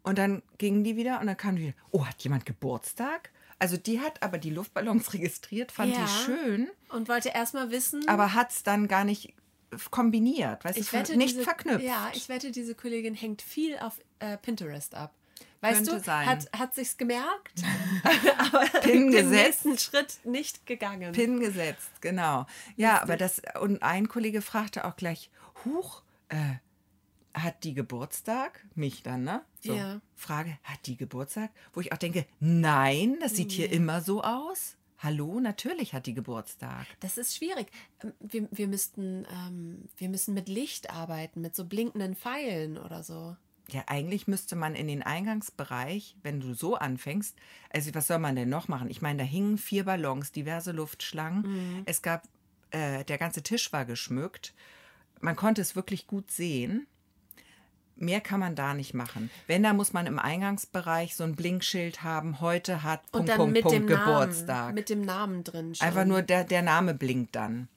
[0.02, 3.30] Und dann gingen die wieder und dann kam wieder, oh, hat jemand Geburtstag?
[3.60, 6.00] Also die hat aber die Luftballons registriert, fand Ja.
[6.04, 9.34] die schön, Und wollte erstmal wissen, aber hat es dann gar nicht
[9.92, 11.84] kombiniert, weißt ich du, wette, nicht diese, verknüpft.
[11.84, 15.14] Ja, ich wette, diese Kollegin hängt viel auf äh, Pinterest ab.
[15.60, 16.26] Weißt Könnte du, sein.
[16.26, 17.62] hat, hat sich's gemerkt,
[18.38, 19.64] aber Pin den gesetzt.
[19.66, 21.12] nächsten Schritt nicht gegangen.
[21.12, 22.46] Pin gesetzt, genau.
[22.76, 25.30] Ja, aber das, und ein Kollege fragte auch gleich,
[25.66, 26.36] Huch, äh,
[27.34, 28.64] hat die Geburtstag?
[28.74, 29.42] Mich dann, ne?
[29.60, 30.00] So, Ja.
[30.16, 31.50] Frage, hat die Geburtstag?
[31.72, 34.76] Wo ich auch denke, nein, das sieht hier immer so aus.
[34.98, 36.86] Hallo, natürlich hat die Geburtstag.
[37.00, 37.68] Das ist schwierig.
[38.02, 43.02] Ähm, Wir, wir, müssten, ähm, wir müssen mit Licht arbeiten, mit so blinkenden Pfeilen oder
[43.02, 43.36] so.
[43.70, 47.36] Ja, eigentlich müsste man in den Eingangsbereich, wenn du so anfängst,
[47.72, 48.90] also was soll man denn noch machen?
[48.90, 51.82] Ich meine, da hingen vier Ballons, diverse Luftschlangen.
[51.86, 52.24] Es gab,
[52.72, 54.54] äh, der ganze Tisch war geschmückt.
[55.20, 56.86] Man konnte es wirklich gut sehen.
[58.02, 59.30] Mehr kann man da nicht machen.
[59.46, 62.40] Wenn, da muss man im Eingangsbereich so ein Blinkschild haben.
[62.40, 64.46] Heute hat Und Punkt, dann Punkt, mit Punkt dem Geburtstag.
[64.64, 65.86] Namen, mit dem Namen drin schon.
[65.86, 67.68] Einfach nur der, der Name blinkt dann.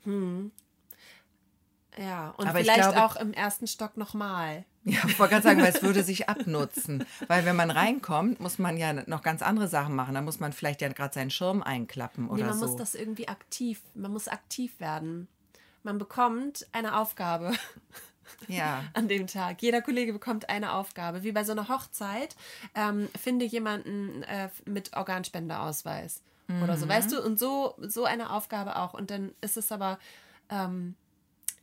[1.98, 4.66] Ja, und Aber ich vielleicht glaube- auch im ersten Stock nochmal.
[4.86, 7.06] Ja, ich wollte gerade sagen, weil es würde sich abnutzen.
[7.28, 10.14] Weil wenn man reinkommt, muss man ja noch ganz andere Sachen machen.
[10.16, 12.66] Da muss man vielleicht ja gerade seinen Schirm einklappen Nee, oder man so.
[12.68, 15.28] muss das irgendwie aktiv, man muss aktiv werden.
[15.84, 17.52] Man bekommt eine Aufgabe
[18.48, 18.84] ja.
[18.94, 19.62] an dem Tag.
[19.62, 21.24] Jeder Kollege bekommt eine Aufgabe.
[21.24, 22.36] Wie bei so einer Hochzeit,
[22.76, 26.22] ähm, finde jemanden äh, mit Organspendeausweis
[26.62, 26.80] oder Mhm.
[26.80, 27.22] so, weißt du?
[27.24, 28.94] Und so, so eine Aufgabe auch.
[28.94, 29.98] Und dann ist es aber,
[30.50, 30.96] ähm,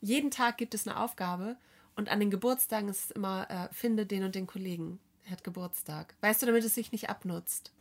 [0.01, 1.57] jeden Tag gibt es eine Aufgabe
[1.97, 4.99] und an den Geburtstagen ist es immer, äh, finde den und den Kollegen.
[5.27, 6.15] Er hat Geburtstag.
[6.23, 7.73] Weißt du, damit es sich nicht abnutzt.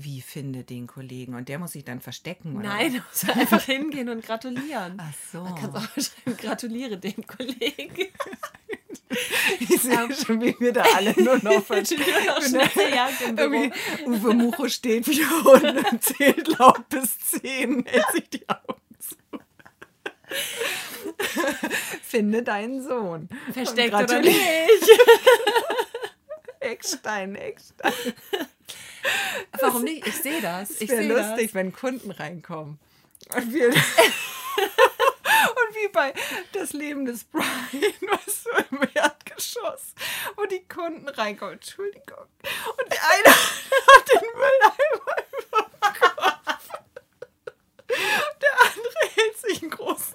[0.00, 1.34] Wie finde den Kollegen?
[1.34, 2.68] Und der muss sich dann verstecken, oder?
[2.68, 4.94] Nein, du musst einfach hingehen und gratulieren.
[4.96, 5.42] Ach so.
[5.42, 8.06] Man kann auch schreiben, gratuliere dem Kollegen.
[9.60, 12.00] Ich sehe schon, wie wir da alle nur noch verstehen.
[14.06, 19.16] Uwe Mucho steht wie Hunde und zählt laut bis zehn, hält sich die Augen zu.
[22.02, 23.30] Finde deinen Sohn.
[23.52, 24.38] Versteckt Und oder nicht?
[26.60, 27.92] Eckstein, Eckstein.
[29.60, 30.06] Warum nicht?
[30.06, 30.70] Ich sehe das.
[30.70, 31.54] Es Ich wäre lustig, das.
[31.54, 32.78] wenn Kunden reinkommen.
[33.34, 33.68] Und wir.
[35.48, 36.12] Und wie bei
[36.52, 39.94] Das Leben des Brian, weißt du, im Erdgeschoss,
[40.36, 41.54] wo die Kunden reinkommen.
[41.54, 42.26] Entschuldigung.
[42.76, 46.68] Und der eine hat den Mülleimer über dem Kopf.
[47.88, 50.14] Der andere hält sich einen großen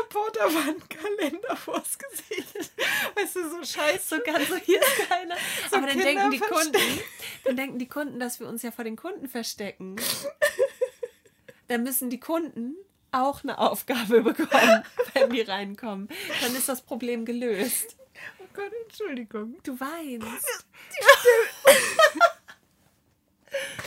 [0.00, 2.72] Reporterwandkalender vors Gesicht.
[3.14, 4.16] Weißt du, so scheiße.
[4.16, 5.36] So ganz so, hier ist keiner.
[5.72, 7.00] Aber dann denken die Kunden,
[7.44, 9.96] dann denken die Kunden, dass wir uns ja vor den Kunden verstecken.
[11.68, 12.76] Dann müssen die Kunden
[13.12, 14.84] auch eine Aufgabe bekommen,
[15.14, 16.08] wenn die reinkommen.
[16.42, 17.96] Dann ist das Problem gelöst.
[18.38, 19.56] Oh Gott, Entschuldigung.
[19.62, 20.66] Du weinst.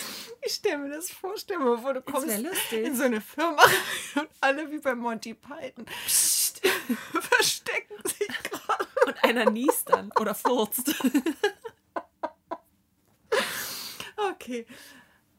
[0.47, 2.29] Ich stelle mir das vor, stell mir vor, du kommst
[2.71, 3.62] in so eine Firma
[4.15, 6.62] und alle wie bei Monty Python Psst,
[7.12, 8.88] verstecken sich gerade.
[9.07, 10.95] Und einer niest dann oder furzt.
[14.31, 14.65] Okay.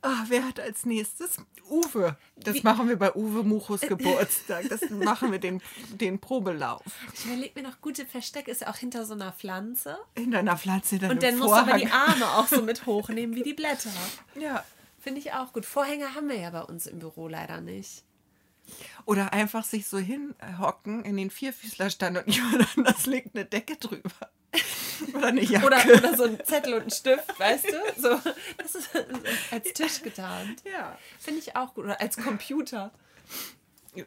[0.02, 1.38] Ah, wer hat als nächstes?
[1.68, 2.16] Uwe.
[2.36, 4.68] Das machen wir bei Uwe Muchos Geburtstag.
[4.68, 6.84] Das machen wir den, den Probelauf.
[7.12, 9.98] Ich überlege mir noch, gute Versteck ist ja auch hinter so einer Pflanze.
[10.14, 11.88] In deiner Pflanze dann Und dann du aber die.
[11.88, 13.90] Arme auch so mit hochnehmen wie die Blätter.
[14.38, 14.64] Ja.
[14.98, 15.64] Finde ich auch gut.
[15.64, 18.02] Vorhänge haben wir ja bei uns im Büro leider nicht.
[19.06, 24.10] Oder einfach sich so hinhocken in den Vierfüßlerstand und jemand anders legt eine Decke drüber.
[25.14, 25.66] Oder eine Jacke.
[25.66, 28.02] Oder, oder so ein Zettel und ein Stift, weißt du?
[28.02, 28.20] So,
[28.56, 28.88] das ist
[29.50, 30.62] als Tisch getarnt.
[30.64, 30.98] ja.
[31.20, 31.84] Finde ich auch gut.
[31.84, 32.90] Oder als Computer.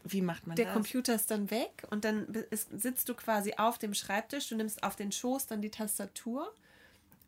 [0.04, 0.74] Wie macht man Der das?
[0.74, 4.84] Computer ist dann weg und dann ist, sitzt du quasi auf dem Schreibtisch, du nimmst
[4.84, 6.54] auf den Schoß dann die Tastatur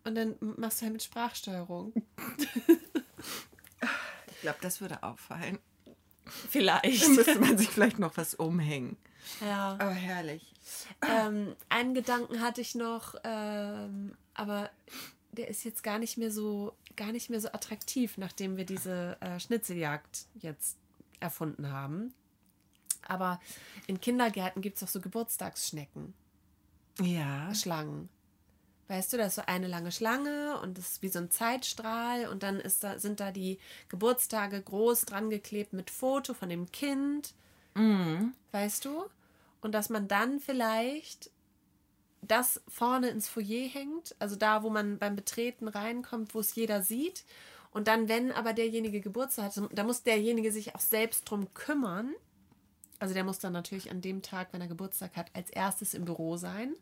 [0.03, 1.93] und dann machst du halt mit Sprachsteuerung.
[4.27, 5.59] Ich glaube, das würde auffallen.
[6.49, 7.03] Vielleicht.
[7.03, 8.97] Da müsste man sich vielleicht noch was umhängen.
[9.41, 9.73] Ja.
[9.79, 10.53] Aber herrlich.
[11.01, 14.69] Ähm, einen Gedanken hatte ich noch, ähm, aber
[15.31, 19.17] der ist jetzt gar nicht mehr so, gar nicht mehr so attraktiv, nachdem wir diese
[19.21, 20.77] äh, Schnitzeljagd jetzt
[21.19, 22.13] erfunden haben.
[23.07, 23.39] Aber
[23.87, 26.13] in Kindergärten gibt es auch so Geburtstagsschnecken,
[27.01, 27.53] Ja.
[27.53, 28.07] Schlangen.
[28.87, 32.27] Weißt du, da ist so eine lange Schlange und das ist wie so ein Zeitstrahl
[32.27, 36.71] und dann ist da, sind da die Geburtstage groß dran geklebt mit Foto von dem
[36.71, 37.33] Kind.
[38.51, 39.05] Weißt du?
[39.61, 41.31] Und dass man dann vielleicht
[42.21, 46.81] das vorne ins Foyer hängt, also da, wo man beim Betreten reinkommt, wo es jeder
[46.81, 47.25] sieht.
[47.71, 52.13] Und dann, wenn aber derjenige Geburtstag hat, da muss derjenige sich auch selbst drum kümmern.
[52.99, 56.05] Also der muss dann natürlich an dem Tag, wenn er Geburtstag hat, als erstes im
[56.05, 56.75] Büro sein.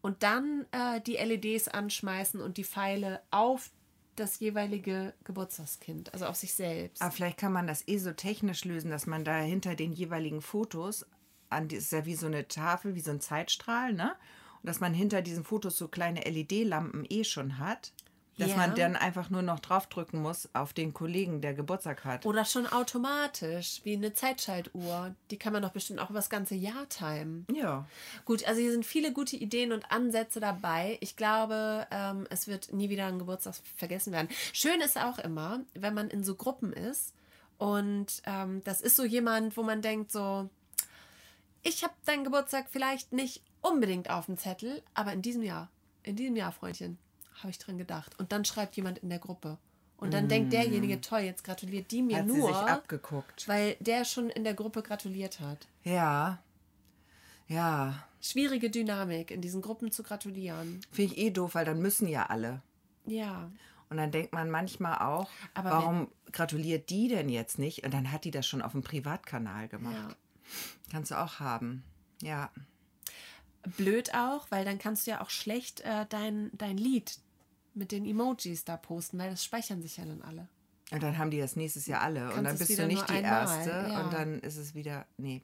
[0.00, 3.70] Und dann äh, die LEDs anschmeißen und die Pfeile auf
[4.16, 7.00] das jeweilige Geburtstagskind, also auf sich selbst.
[7.00, 10.40] Aber vielleicht kann man das eh so technisch lösen, dass man da hinter den jeweiligen
[10.40, 11.06] Fotos,
[11.50, 14.14] an die ist ja wie so eine Tafel, wie so ein Zeitstrahl, ne?
[14.62, 17.92] Und dass man hinter diesen Fotos so kleine LED-Lampen eh schon hat.
[18.38, 18.56] Dass Ja.
[18.56, 22.24] man dann einfach nur noch draufdrücken muss auf den Kollegen, der Geburtstag hat.
[22.24, 25.14] Oder schon automatisch, wie eine Zeitschaltuhr.
[25.30, 27.46] Die kann man doch bestimmt auch über das ganze Jahr timen.
[27.52, 27.86] Ja.
[28.24, 30.98] Gut, also hier sind viele gute Ideen und Ansätze dabei.
[31.00, 34.28] Ich glaube, ähm, es wird nie wieder ein Geburtstag vergessen werden.
[34.52, 37.12] Schön ist auch immer, wenn man in so Gruppen ist
[37.58, 40.48] und ähm, das ist so jemand, wo man denkt so,
[41.64, 45.68] ich habe deinen Geburtstag vielleicht nicht unbedingt auf dem Zettel, aber in diesem Jahr,
[46.04, 46.98] in diesem Jahr, Freundchen,
[47.38, 48.18] habe ich dran gedacht.
[48.18, 49.58] Und dann schreibt jemand in der Gruppe.
[49.96, 53.48] Und dann denkt derjenige, toll, jetzt gratuliert die mir Hat nur, sich abgeguckt.
[53.48, 55.66] weil der schon in der Gruppe gratuliert hat.
[55.82, 56.38] Ja.
[57.48, 58.04] Ja.
[58.20, 60.80] Schwierige Dynamik, in diesen Gruppen zu gratulieren.
[60.92, 62.62] Finde ich eh doof, weil dann müssen ja alle.
[63.06, 63.50] Ja.
[63.90, 67.84] Und dann denkt man manchmal auch, Aber warum gratuliert die denn jetzt nicht?
[67.84, 69.94] Und dann hat die das schon auf dem Privatkanal gemacht.
[69.96, 70.14] ja.
[70.92, 71.82] Kannst du auch haben.
[72.22, 72.50] Ja.
[73.76, 77.18] Blöd auch, weil dann kannst du ja auch schlecht äh, dein, dein Lied
[77.78, 80.48] mit den Emojis da posten, weil das speichern sich ja dann alle.
[80.90, 82.20] Und dann haben die das nächstes Jahr alle.
[82.20, 83.70] Kannst und dann bist du nicht die einmal, Erste.
[83.70, 84.04] ja.
[84.04, 85.06] Und dann ist es wieder.
[85.18, 85.42] Nee.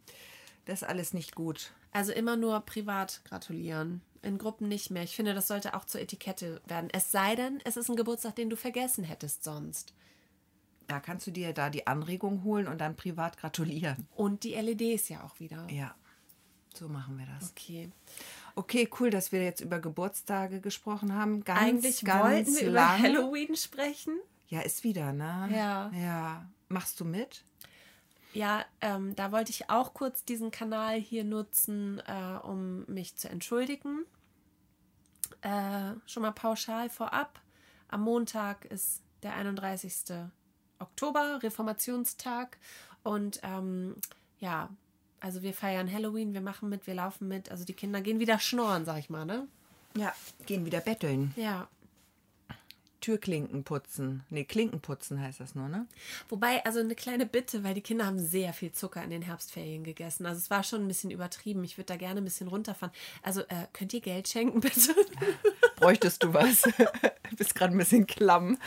[0.64, 1.72] Das ist alles nicht gut.
[1.92, 4.00] Also immer nur privat gratulieren.
[4.22, 5.02] In Gruppen nicht mehr.
[5.02, 6.88] Ich finde, das sollte auch zur Etikette werden.
[6.92, 9.92] Es sei denn, es ist ein Geburtstag, den du vergessen hättest sonst.
[10.86, 14.08] Da kannst du dir da die Anregung holen und dann privat gratulieren.
[14.14, 15.66] Und die LEDs ja auch wieder.
[15.70, 15.94] Ja.
[16.74, 17.50] So machen wir das.
[17.50, 17.90] Okay.
[18.56, 21.42] Okay, cool, dass wir jetzt über Geburtstage gesprochen haben.
[21.42, 23.02] Ganz, Eigentlich ganz wollten wir über lang.
[23.02, 24.16] Halloween sprechen.
[24.48, 25.48] Ja, ist wieder, ne?
[25.52, 25.90] Ja.
[25.92, 26.48] Ja.
[26.68, 27.44] Machst du mit?
[28.32, 33.28] Ja, ähm, da wollte ich auch kurz diesen Kanal hier nutzen, äh, um mich zu
[33.28, 34.04] entschuldigen.
[35.40, 37.40] Äh, schon mal pauschal vorab.
[37.88, 40.28] Am Montag ist der 31.
[40.78, 42.58] Oktober, Reformationstag.
[43.02, 43.96] Und ähm,
[44.38, 44.68] ja,
[45.24, 47.50] also wir feiern Halloween, wir machen mit, wir laufen mit.
[47.50, 49.48] Also die Kinder gehen wieder schnorren, sag ich mal, ne?
[49.96, 50.12] Ja.
[50.44, 51.32] Gehen wieder betteln.
[51.34, 51.66] Ja.
[53.00, 54.22] Türklinken putzen.
[54.28, 55.86] Nee, Klinken putzen heißt das nur, ne?
[56.28, 59.82] Wobei, also eine kleine Bitte, weil die Kinder haben sehr viel Zucker in den Herbstferien
[59.82, 60.26] gegessen.
[60.26, 61.64] Also es war schon ein bisschen übertrieben.
[61.64, 62.94] Ich würde da gerne ein bisschen runterfahren.
[63.22, 64.94] Also äh, könnt ihr Geld schenken, bitte?
[65.76, 66.62] Bräuchtest du was?
[66.62, 66.72] du
[67.36, 68.58] bist gerade ein bisschen klamm.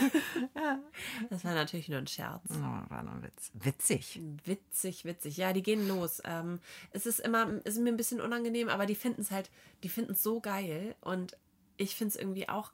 [1.30, 2.42] Das war natürlich nur ein Scherz.
[2.50, 3.50] Oh, war noch ein Witz.
[3.54, 4.20] Witzig.
[4.44, 5.36] Witzig, witzig.
[5.36, 6.20] Ja, die gehen los.
[6.24, 6.60] Ähm,
[6.92, 9.50] es ist immer, es ist mir ein bisschen unangenehm, aber die finden es halt,
[9.82, 11.36] die finden es so geil und
[11.76, 12.72] ich finde es irgendwie auch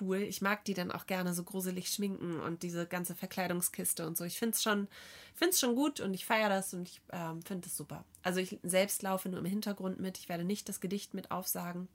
[0.00, 0.18] cool.
[0.18, 4.24] Ich mag die dann auch gerne so gruselig schminken und diese ganze Verkleidungskiste und so.
[4.24, 4.88] Ich finde es schon,
[5.34, 8.04] find's schon gut und ich feiere das und ich ähm, finde es super.
[8.22, 10.18] Also ich selbst laufe nur im Hintergrund mit.
[10.18, 11.88] Ich werde nicht das Gedicht mit aufsagen.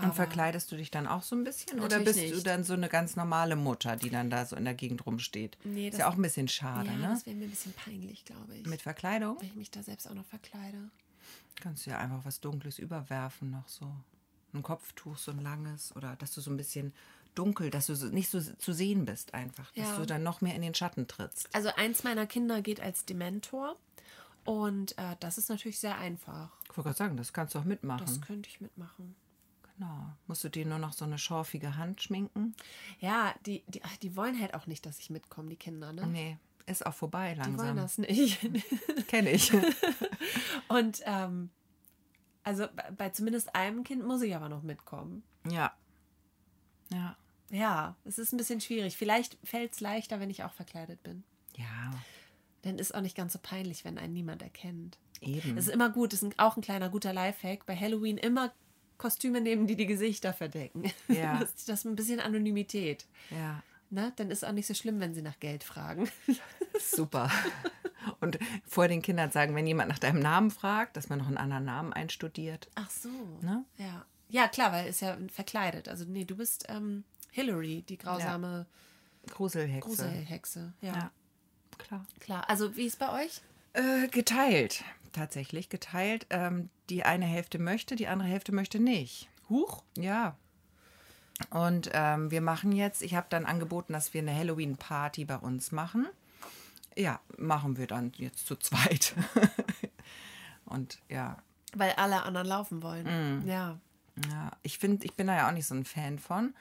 [0.00, 1.80] Und verkleidest du dich dann auch so ein bisschen?
[1.80, 2.46] Oder bist du nicht.
[2.46, 5.58] dann so eine ganz normale Mutter, die dann da so in der Gegend rumsteht?
[5.64, 7.08] Nee, ist das- ja auch ein bisschen schade, Ja, ne?
[7.08, 8.64] das wäre mir ein bisschen peinlich, glaube ich.
[8.66, 10.90] Mit Verkleidung wenn ich mich da selbst auch noch verkleide.
[11.60, 13.92] kannst du ja einfach was Dunkles überwerfen, noch so.
[14.54, 15.94] Ein Kopftuch, so ein langes.
[15.96, 16.94] Oder dass du so ein bisschen
[17.34, 19.70] dunkel, dass du so, nicht so zu sehen bist einfach.
[19.72, 19.96] Dass Ja.
[19.98, 21.48] du dann noch mehr in den Schatten trittst.
[21.54, 23.76] Also eins meiner Kinder geht als Dementor
[24.44, 26.50] und äh, das ist natürlich sehr einfach.
[26.70, 28.06] Ich wollte gerade sagen, das kannst du auch mitmachen.
[28.06, 29.14] Das könnte ich mitmachen.
[29.78, 30.06] Genau.
[30.26, 32.54] Musst du dir nur noch so eine schorfige Hand schminken?
[33.00, 36.06] Ja, die, die, ach, die wollen halt auch nicht, dass ich mitkomme, die Kinder, ne?
[36.06, 37.76] Nee, ist auch vorbei Die wollen langsam.
[37.76, 38.38] das nicht.
[39.08, 39.52] Kenne ich.
[40.68, 41.50] Und ähm,
[42.44, 45.22] also bei, zumindest einem Kind muss ich aber noch mitkommen.
[45.50, 45.72] ja.
[46.90, 47.16] Ja.
[47.50, 48.96] Ja, es ist ein bisschen schwierig.
[48.98, 51.24] Vielleicht fällt es leichter, wenn ich auch verkleidet bin.
[51.56, 51.92] Ja,
[52.60, 54.98] Dann ist auch nicht ganz so peinlich, wenn einen niemand erkennt.
[55.22, 55.56] eben.
[55.56, 57.64] Es ist immer gut, das ist auch ein kleiner guter Lifehack.
[57.64, 58.52] Bei Halloween immer
[58.98, 60.90] Kostüme nehmen, die die Gesichter verdecken.
[61.08, 61.38] Ja.
[61.40, 63.06] Das, das ist ein bisschen Anonymität.
[63.30, 63.62] ja.
[63.90, 64.12] Ne?
[64.16, 66.10] Dann ist auch nicht so schlimm, wenn sie nach Geld fragen.
[66.78, 67.30] Super.
[68.20, 71.38] Und vor den Kindern sagen, wenn jemand nach deinem Namen fragt, dass man noch einen
[71.38, 72.68] anderen Namen einstudiert.
[72.74, 73.08] Ach so.
[73.40, 73.64] Ne?
[73.78, 74.04] Ja.
[74.28, 75.88] Ja, klar, weil ist ja verkleidet.
[75.88, 78.66] Also nee, du bist ähm, Hillary, die grausame
[79.30, 79.88] Gruselhexe.
[79.88, 80.72] Gruselhexe.
[80.82, 80.92] Ja.
[80.92, 81.10] Ja,
[81.78, 82.06] klar.
[82.20, 82.50] Klar.
[82.50, 83.40] Also wie ist bei euch?
[83.72, 84.84] Äh, geteilt.
[85.12, 86.26] Tatsächlich geteilt.
[86.30, 89.28] Ähm, die eine Hälfte möchte, die andere Hälfte möchte nicht.
[89.48, 89.82] Huch.
[89.96, 90.36] Ja.
[91.50, 95.72] Und ähm, wir machen jetzt, ich habe dann angeboten, dass wir eine Halloween-Party bei uns
[95.72, 96.06] machen.
[96.96, 99.14] Ja, machen wir dann jetzt zu zweit.
[100.64, 101.38] Und ja,
[101.74, 103.46] Weil alle anderen laufen wollen.
[103.46, 103.78] Ja.
[104.30, 106.54] Ja, ich finde, ich bin da ja auch nicht so ein Fan von.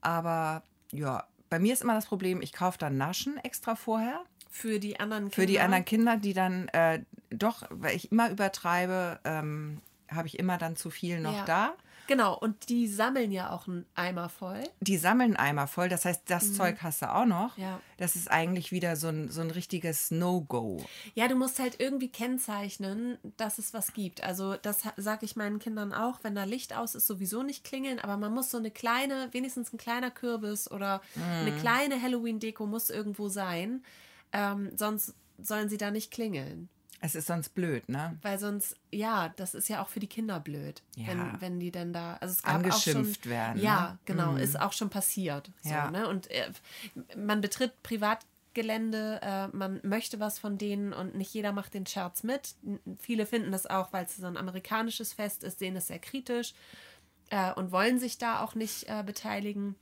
[0.00, 4.24] Aber ja, bei mir ist immer das Problem, ich kaufe dann Naschen extra vorher.
[4.50, 5.34] Für die anderen Kinder.
[5.36, 6.98] Für die anderen Kinder, die dann äh,
[7.30, 11.44] doch, weil ich immer übertreibe, ähm, habe ich immer dann zu viel noch Ja.
[11.44, 11.74] da.
[12.06, 14.62] Genau, und die sammeln ja auch einen Eimer voll.
[14.80, 17.56] Die sammeln einen Eimer voll, das heißt, das Zeug hast du auch noch.
[17.56, 17.62] Mhm.
[17.62, 17.80] Ja.
[17.96, 20.84] Das ist eigentlich wieder so ein, so ein richtiges No-Go.
[21.14, 24.22] Ja, du musst halt irgendwie kennzeichnen, dass es was gibt.
[24.22, 27.98] Also das sage ich meinen Kindern auch, wenn da Licht aus ist, sowieso nicht klingeln,
[28.00, 32.90] aber man muss so eine kleine, wenigstens ein kleiner Kürbis oder eine kleine Halloween-Deko muss
[32.90, 33.82] irgendwo sein,
[34.32, 36.68] ähm, sonst sollen sie da nicht klingeln.
[37.04, 38.16] Es ist sonst blöd, ne?
[38.22, 41.08] Weil sonst, ja, das ist ja auch für die Kinder blöd, Ja.
[41.08, 43.98] wenn, wenn die denn da, also es gab Angeschimpft auch schon, werden, Ja, ne?
[44.06, 45.50] genau, ist auch schon passiert.
[45.60, 45.90] So, Ja.
[45.90, 46.08] ne?
[46.08, 46.50] Und äh,
[47.14, 51.84] man betritt privat Gelände, äh, man möchte was von denen und nicht jeder macht den
[51.84, 52.54] Scherz mit.
[52.98, 56.54] Viele finden das auch, weil es so ein amerikanisches Fest ist, sehen es sehr kritisch
[57.28, 59.74] äh, und wollen sich da auch nicht äh, beteiligen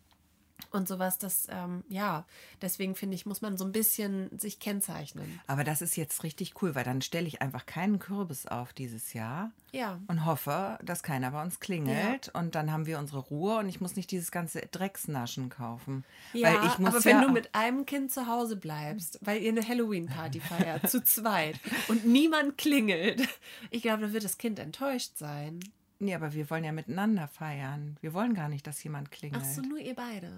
[0.70, 1.18] und sowas.
[1.18, 2.25] Das, ähm, ja,
[2.61, 5.40] deswegen finde ich, muss man so ein bisschen sich kennzeichnen.
[5.46, 9.12] Aber das ist jetzt richtig cool, weil dann stelle ich einfach keinen Kürbis auf dieses
[9.12, 9.98] Jahr Ja.
[10.09, 12.31] und hoffe, dass keiner bei uns klingelt.
[12.35, 16.05] Und dann haben wir unsere Ruhe und ich muss nicht dieses ganze Drecksnaschen kaufen.
[16.33, 19.42] Ja, weil ich muss aber wenn ja du mit einem Kind zu Hause bleibst, weil
[19.42, 23.22] ihr eine Halloween-Party feiert, zu zweit und niemand klingelt,
[23.70, 25.61] ich glaube, da wird das Kind enttäuscht sein.
[26.03, 27.97] Nee, aber wir wollen ja miteinander feiern.
[28.01, 29.45] Wir wollen gar nicht, dass jemand klingelt.
[29.47, 30.33] Ach so, nur ihr beide.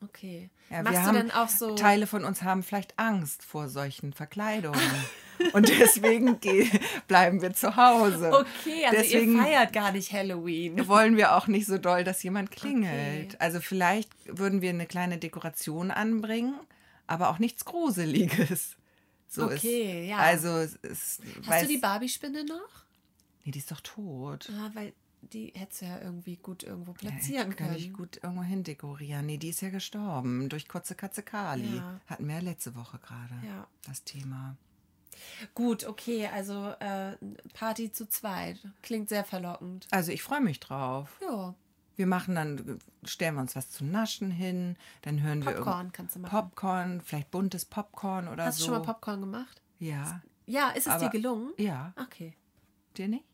[0.00, 0.48] Okay.
[0.70, 0.72] Mm.
[0.72, 1.74] Ja, Machst wir du denn auch so.
[1.74, 4.78] Teile von uns haben vielleicht Angst vor solchen Verkleidungen.
[5.54, 6.38] und deswegen
[7.08, 8.30] bleiben wir zu Hause.
[8.32, 10.86] Okay, also deswegen ihr feiert gar nicht Halloween.
[10.86, 13.30] wollen wir auch nicht so doll, dass jemand klingelt.
[13.30, 13.36] Okay.
[13.40, 16.54] Also vielleicht würden wir eine kleine Dekoration anbringen,
[17.08, 18.76] aber auch nichts Gruseliges.
[19.26, 20.18] So Okay, ist, ja.
[20.18, 22.84] Also es ist, Hast du die Barbie-Spinne noch?
[23.44, 24.50] Nee, die ist doch tot.
[24.56, 27.96] Ah, weil die hättest du ja irgendwie gut irgendwo Ja, platzieren kann ich können.
[27.96, 29.26] gut irgendwo hin dekorieren.
[29.26, 31.76] Nee, die ist ja gestorben durch Kotze Katze Kali.
[31.76, 32.00] Ja.
[32.06, 33.66] Hatten wir ja letzte Woche gerade Ja.
[33.86, 34.56] das Thema.
[35.54, 37.16] Gut, okay, also äh,
[37.52, 38.58] Party zu zweit.
[38.82, 39.86] Klingt sehr verlockend.
[39.90, 41.18] Also ich freue mich drauf.
[41.22, 41.54] Ja,
[41.96, 46.16] Wir machen dann, stellen wir uns was zu naschen hin, dann hören wir Popcorn kannst
[46.16, 46.30] du machen.
[46.32, 48.64] Popcorn, vielleicht buntes Popcorn oder Hast so.
[48.66, 49.60] du schon mal Popcorn gemacht?
[49.78, 50.22] Ja.
[50.46, 51.52] Ja, ist es Aber- dir gelungen?
[51.58, 51.92] Ja.
[52.00, 52.34] Okay.
[52.96, 53.24] Dir nicht?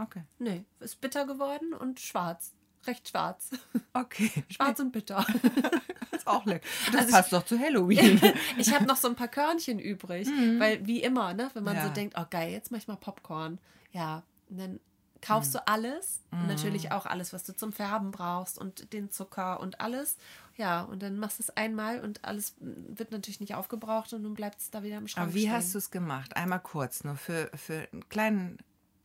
[0.00, 0.22] Okay.
[0.38, 0.60] Nö.
[0.80, 2.52] Ist bitter geworden und schwarz.
[2.86, 3.50] Recht schwarz.
[3.92, 4.30] Okay.
[4.48, 5.26] Schwarz und bitter.
[6.12, 6.64] ist auch lecker.
[6.86, 8.20] Das Also ich- passt doch zu Halloween.
[8.58, 11.82] Ich habe noch so ein paar Körnchen übrig, weil wie immer, ne, wenn man so
[11.82, 11.86] Mhm.
[11.88, 11.92] Ja.
[11.94, 13.58] denkt, oh geil, jetzt mach ich mal Popcorn.
[13.92, 14.80] Ja, und dann
[15.20, 15.58] kaufst Mhm.
[15.58, 19.80] du alles und natürlich auch alles, was du zum Färben brauchst und den Zucker und
[19.80, 20.16] alles.
[20.56, 24.34] Ja, und dann machst du es einmal und alles wird natürlich nicht aufgebraucht und nun
[24.34, 25.52] bleibt es da wieder im Schrank Aber wie stehen.
[25.52, 26.36] hast du es gemacht?
[26.36, 28.58] Einmal kurz, nur für, für einen kleinen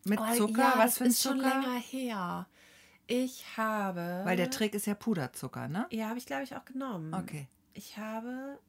[0.06, 0.62] mit Oh, Zucker.
[0.62, 1.50] Ja, Was das für ein ist schon Zucker?
[1.62, 2.48] länger her.
[3.08, 4.22] Ich habe.
[4.24, 5.88] Weil der Trick ist ja Puderzucker, ne?
[5.92, 7.14] Ja, habe ich glaube ich auch genommen.
[7.14, 7.48] Okay.
[7.74, 8.60] Ich habe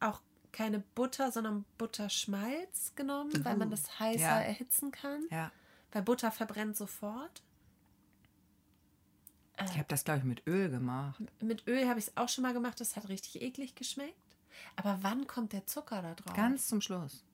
[0.00, 0.20] auch
[0.52, 4.40] keine Butter, sondern Butterschmalz genommen, weil man Uh, das heißer ja.
[4.40, 5.22] erhitzen kann.
[5.30, 5.50] Ja.
[5.92, 7.42] Weil Butter verbrennt sofort.
[9.64, 11.20] Ich habe das, glaube ich, mit Öl gemacht.
[11.40, 12.80] Mit Öl habe ich es auch schon mal gemacht.
[12.80, 14.14] Das hat richtig eklig geschmeckt.
[14.76, 16.34] Aber wann kommt der Zucker da drauf?
[16.34, 17.24] Ganz zum Schluss.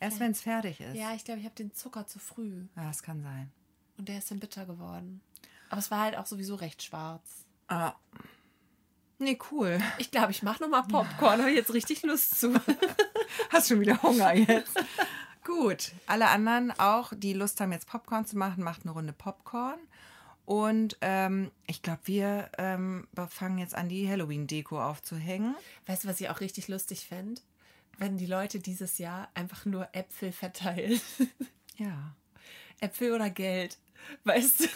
[0.00, 0.94] Erst wenn es fertig ist.
[0.94, 2.64] Ja, ich glaube, ich habe den Zucker zu früh.
[2.76, 3.50] Ja, das kann sein.
[3.96, 5.20] Und der ist dann bitter geworden.
[5.70, 7.44] Aber es war halt auch sowieso recht schwarz.
[7.68, 7.94] Ah.
[9.18, 9.80] Nee, cool.
[9.98, 11.40] Ich glaube, ich mache nochmal Popcorn.
[11.40, 12.54] Habe ich jetzt richtig Lust zu.
[13.50, 14.78] Hast schon wieder Hunger jetzt.
[15.44, 15.92] Gut.
[16.06, 19.78] Alle anderen auch, die Lust haben, jetzt Popcorn zu machen, macht eine Runde Popcorn.
[20.44, 25.56] Und ähm, ich glaube, wir ähm, fangen jetzt an, die Halloween-Deko aufzuhängen.
[25.86, 27.40] Weißt du, was ich auch richtig lustig fände?
[27.98, 31.00] Wenn die Leute dieses Jahr einfach nur Äpfel verteilen.
[31.78, 32.16] Ja.
[32.80, 33.78] Äpfel oder Geld.
[34.24, 34.66] Weißt du?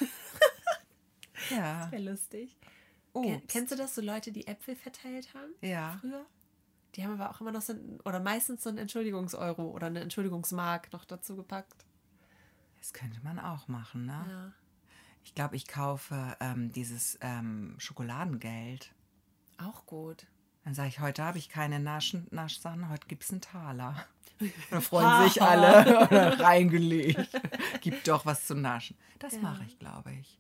[1.48, 1.90] Ja.
[1.90, 2.54] Wäre lustig.
[3.14, 3.48] Obst.
[3.48, 5.50] Kennst du das, so Leute, die Äpfel verteilt haben?
[5.62, 5.96] Ja.
[6.02, 6.26] Früher?
[6.94, 10.00] Die haben aber auch immer noch so ein, oder meistens so einen Entschuldigungseuro oder eine
[10.00, 11.86] Entschuldigungsmark noch dazu gepackt.
[12.78, 14.26] Das könnte man auch machen, ne?
[14.28, 14.52] Ja.
[15.24, 18.92] Ich glaube, ich kaufe ähm, dieses ähm, Schokoladengeld.
[19.58, 20.26] Auch gut.
[20.64, 24.04] Dann sage ich, heute habe ich keine Naschen, Naschsachen, heute gibt es einen Taler.
[24.70, 26.38] Da freuen sich alle.
[26.40, 27.28] Reingelegt.
[27.82, 28.96] Gibt doch was zu naschen.
[29.18, 30.38] Das mache ich, glaube ich.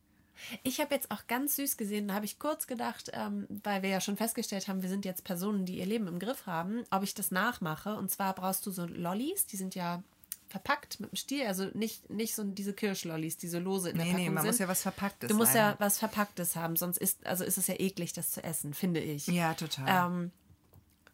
[0.62, 3.90] Ich habe jetzt auch ganz süß gesehen, da habe ich kurz gedacht, ähm, weil wir
[3.90, 7.02] ja schon festgestellt haben, wir sind jetzt Personen, die ihr Leben im Griff haben, ob
[7.02, 7.94] ich das nachmache.
[7.96, 10.02] Und zwar brauchst du so Lollis, die sind ja
[10.50, 14.04] verpackt mit dem Stiel, also nicht, nicht so diese Kirschlollis, die so lose in der
[14.06, 14.50] Nee, Packung nee, man sind.
[14.50, 15.62] muss ja was Verpacktes Du musst sein.
[15.62, 19.00] ja was Verpacktes haben, sonst ist, also ist es ja eklig, das zu essen, finde
[19.00, 19.26] ich.
[19.28, 19.86] Ja, total.
[20.10, 20.30] Ähm,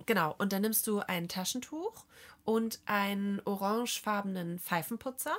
[0.07, 2.05] genau, und dann nimmst du ein Taschentuch
[2.44, 5.37] und einen orangefarbenen Pfeifenputzer.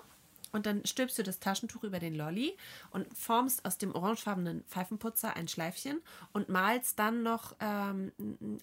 [0.53, 2.55] Und dann stülpst du das Taschentuch über den Lolli
[2.91, 8.13] und formst aus dem orangefarbenen Pfeifenputzer ein Schleifchen und malst dann noch ähm,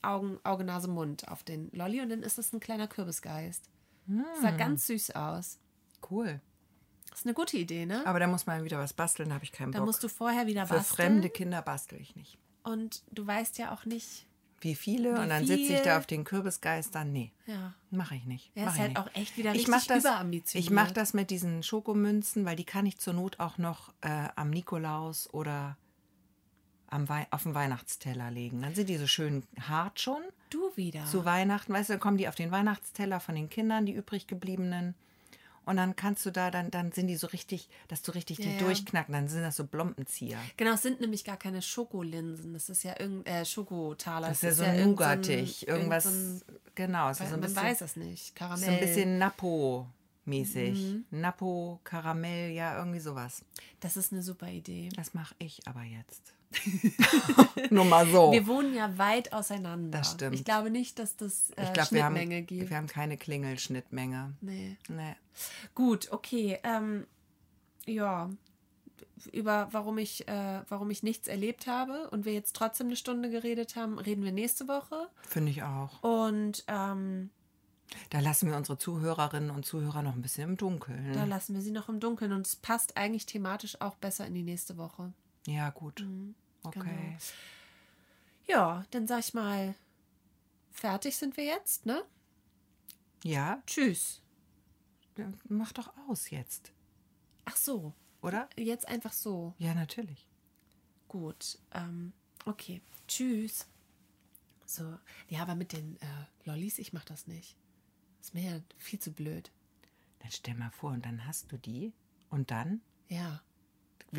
[0.00, 3.68] Augen, Auge, Nase, Mund auf den Lolli und dann ist das ein kleiner Kürbisgeist.
[4.06, 5.58] Das sah ganz süß aus.
[6.10, 6.40] cool.
[7.10, 8.04] Das ist eine gute Idee, ne?
[8.06, 9.86] Aber da muss man wieder was basteln, da habe ich keinen Da Bock.
[9.86, 10.96] musst du vorher wieder Für basteln.
[10.96, 12.38] fremde Kinder bastel ich nicht.
[12.64, 14.26] Und du weißt ja auch nicht,
[14.60, 15.14] Wie viele?
[15.14, 17.12] Wie und dann sitze ich da auf den Kürbisgeistern.
[17.12, 17.72] Nee, ja.
[17.90, 18.50] mache ich nicht.
[18.56, 18.98] Ja, mach ist ich halt nicht.
[19.00, 20.64] auch echt wieder ich richtig mach das, überambitioniert.
[20.66, 24.28] Ich mache das mit diesen Schokomünzen, weil die kann ich zur Not auch noch äh,
[24.34, 25.76] am Nikolaus oder
[26.94, 28.62] am Wei auf den Weihnachtsteller legen.
[28.62, 31.04] Dann sind die so schön hart schon Du wieder.
[31.06, 31.72] zu Weihnachten.
[31.72, 34.94] Weißt du, dann kommen die auf den Weihnachtsteller von den Kindern, die übrig gebliebenen.
[35.66, 38.44] Und dann kannst du da, dann, dann sind die so richtig, dass du richtig Ja,
[38.44, 38.58] die ja.
[38.58, 39.12] durchknacken.
[39.14, 40.38] Dann sind das so Blombenzieher.
[40.58, 42.52] Genau, es sind nämlich gar keine Schokolinsen.
[42.52, 44.28] Das ist ja irgend äh, Schokotaler.
[44.28, 45.66] Das ist ja so irgend nougatig.
[45.66, 47.08] Irgendwas, irgend genau.
[47.08, 48.36] Es ist so ein man bisschen, weiß es nicht.
[48.36, 48.64] Karamell.
[48.66, 50.78] so ein bisschen Napo-mäßig.
[50.78, 51.04] Mhm.
[51.10, 53.42] Napo, Karamell, ja, irgendwie sowas.
[53.80, 54.90] Das ist eine super Idee.
[54.96, 56.34] Das mache ich aber jetzt.
[57.70, 58.32] Nur mal so.
[58.32, 59.98] Wir wohnen ja weit auseinander.
[59.98, 60.34] Das stimmt.
[60.34, 62.70] Ich glaube nicht, dass das äh, ich glaube, wir haben, Schnittmenge gibt.
[62.70, 64.34] wir haben keine Klingelschnittmenge.
[64.40, 64.76] nee.
[64.88, 65.16] Nee.
[65.74, 66.58] Gut, okay.
[66.62, 67.06] Ähm,
[67.86, 68.30] ja,
[69.32, 73.30] über warum ich, äh, warum ich nichts erlebt habe und wir jetzt trotzdem eine Stunde
[73.30, 75.08] geredet haben, reden wir nächste Woche.
[75.22, 76.02] Finde ich auch.
[76.02, 77.30] Und ähm,
[78.10, 81.12] Da lassen wir unsere Zuhörerinnen und Zuhörer noch ein bisschen im Dunkeln.
[81.14, 84.34] da lassen wir sie noch im Dunkeln und es passt eigentlich thematisch auch besser in
[84.34, 85.12] die nächste Woche.
[85.46, 86.00] ja, gut.
[86.00, 86.34] Mhm.
[86.64, 86.80] Okay.
[86.80, 87.18] genau.
[88.46, 89.74] Ja, dann sag ich mal,
[90.70, 92.04] fertig sind wir jetzt, ne?
[93.22, 94.20] Ja, Tschüss.
[95.16, 96.72] ja, mach doch aus jetzt,
[97.46, 98.48] Ach so, oder?
[98.56, 99.54] jetzt einfach so.
[99.58, 100.26] Ja, natürlich.
[101.08, 101.58] Gut.
[101.72, 102.12] Ähm,
[102.44, 102.80] okay.
[103.08, 103.66] Tschüss.
[104.66, 104.98] So.
[105.28, 106.06] Ja, aber mit den äh,
[106.44, 107.56] Lollis, ich mach das nicht.
[108.20, 109.50] Ist mir ja viel zu blöd.
[110.20, 111.92] Dann stell mal vor, und dann hast du die
[112.30, 113.42] und dann Ja.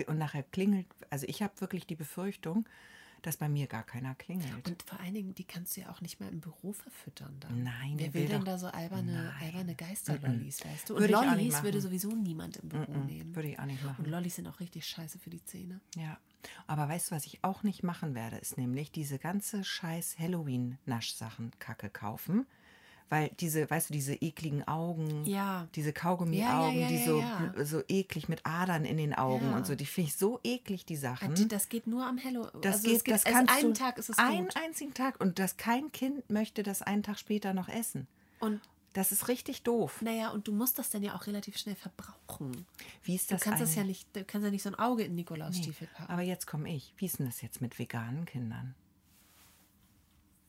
[0.07, 0.87] Und nachher klingelt.
[1.09, 2.67] Also ich habe wirklich die Befürchtung,
[3.21, 4.67] dass bei mir gar keiner klingelt.
[4.67, 7.63] Und vor allen Dingen, die kannst du ja auch nicht mal im Büro verfüttern dann.
[7.63, 9.33] Nein, Wer will will denn da so alberne, Nein.
[9.41, 10.95] alberne Geister-Lollis, weißt du?
[10.95, 13.35] Und Würde Lollis würde sowieso niemand im Büro nehmen.
[13.35, 14.05] Würde ich auch nicht Und machen.
[14.05, 15.79] Lollis sind auch richtig scheiße für die Zähne.
[15.95, 16.19] Ja.
[16.67, 21.51] Aber weißt du, was ich auch nicht machen werde, ist nämlich diese ganze scheiß Halloween-Naschsachen
[21.57, 22.45] Kacke kaufen.
[23.07, 25.67] Weil diese, weißt du, diese ekligen Augen, Ja.
[25.75, 27.23] diese Kaugummi-Augen, Ja, ja, die so,
[27.63, 30.95] so eklig mit Adern in den Augen und so, die finde ich so eklig, die
[30.95, 31.47] Sachen.
[31.49, 32.51] Das geht nur am Hello.
[32.51, 32.61] Hm?
[32.61, 34.57] Das also geht, geht das kannst einen du Tag ist es einen gut.
[34.57, 38.07] einzigen Tag und das kein Kind möchte das einen Tag später noch essen.
[38.39, 38.59] Und
[38.93, 40.01] Das ist richtig doof.
[40.01, 42.65] naja, und du musst das dann ja auch relativ schnell verbrauchen.
[43.03, 45.03] Wie ist Du das kannst das ja nicht, du kannst ja nicht so ein Auge
[45.03, 46.11] in Nee, Nikolausstiefel packen.
[46.11, 46.91] Aber jetzt komme ich.
[46.97, 48.73] Wie ist denn das jetzt mit veganen Kindern?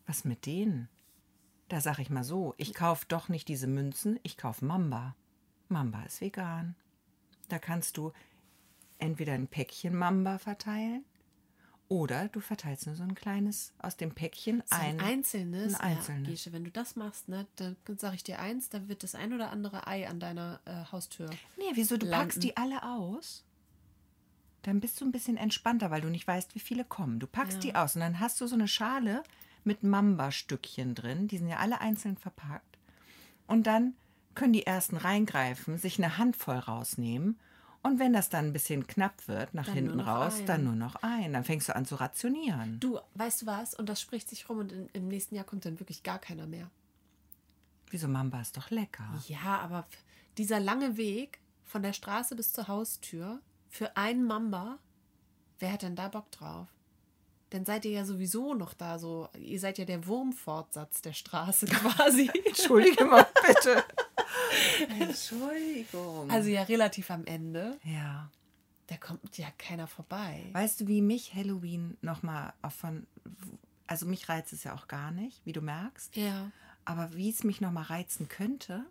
[0.07, 0.89] Was mit denen?
[1.69, 5.17] Da sage ich mal so, ich kaufe doch nicht diese Münzen, ich kaufe Mamba.
[5.69, 6.77] Mamba ist vegan.
[7.49, 8.13] Da kannst du
[8.99, 11.05] entweder ein Päckchen Mamba verteilen
[11.89, 15.97] oder du verteilst nur so ein kleines aus dem Päckchen So ein, ein einzelnes, ein
[15.97, 16.27] einzelnes.
[16.27, 19.15] Ja, Gesche, wenn du das machst, ne, dann sage ich dir eins, dann wird das
[19.15, 21.31] ein oder andere Ei an deiner äh, Haustür.
[21.57, 21.97] Nee, wieso?
[21.97, 22.41] Du packst landen.
[22.41, 23.45] die alle aus.
[24.63, 27.21] Dann bist du ein bisschen entspannter, weil du nicht weißt, wie viele kommen.
[27.21, 27.61] Du packst Ja.
[27.61, 29.23] die aus und dann hast du so eine Schale
[29.67, 31.29] mit Mamba-Stückchen drin.
[31.29, 32.79] Die sind ja alle einzeln verpackt.
[33.47, 33.95] Und dann
[34.35, 37.39] können die ersten reingreifen, sich eine Handvoll rausnehmen.
[37.83, 40.47] Und wenn das dann ein bisschen knapp wird, nach Dann hinten raus, ein.
[40.47, 41.33] dann nur noch ein.
[41.33, 42.81] Dann fängst du an zu rationieren.
[42.81, 43.75] Du, weißt du was?
[43.75, 46.47] Und das spricht sich rum und in, im nächsten Jahr kommt dann wirklich gar keiner
[46.47, 46.69] mehr.
[47.91, 49.07] Wieso Mamba ist doch lecker.
[49.29, 49.87] Ja, aber
[50.37, 54.79] dieser lange Weg von der Straße bis zur Haustür für einen Mamba,
[55.61, 56.69] wer hat denn da Bock drauf?
[57.51, 61.67] Dann seid ihr ja sowieso noch da so, ihr seid ja der Wurmfortsatz der Straße
[61.67, 62.31] quasi.
[62.45, 63.85] Entschuldige mal bitte.
[64.99, 66.31] Entschuldigung.
[66.31, 67.79] Also ja relativ am Ende.
[67.85, 68.31] ja.
[68.89, 70.49] Da kommt ja keiner vorbei.
[70.53, 73.05] Weißt du, wie mich Halloween nochmal von.
[73.89, 76.15] Also mich reizt es ja auch gar nicht, wie du merkst.
[76.15, 76.53] Ja.
[76.85, 78.87] Aber wie es mich nochmal reizen könnte,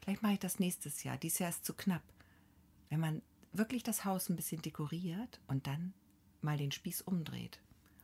[0.00, 1.18] vielleicht mache ich das nächstes Jahr.
[1.18, 2.02] Dieses Jahr ist zu knapp.
[2.90, 3.22] Wenn man
[3.52, 5.94] wirklich das Haus ein bisschen dekoriert und dann
[6.40, 7.60] mal den Spieß umdreht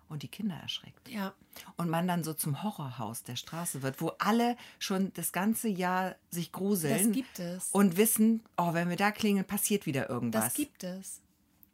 [0.09, 1.09] und die Kinder erschreckt.
[1.09, 1.34] Ja.
[1.76, 6.16] Und man dann so zum Horrorhaus der Straße wird, wo alle schon das ganze Jahr
[6.30, 7.06] sich gruseln.
[7.06, 7.70] Das gibt es.
[7.72, 10.44] Und wissen, oh, wenn wir da klingeln, passiert wieder irgendwas.
[10.44, 11.20] Das gibt es.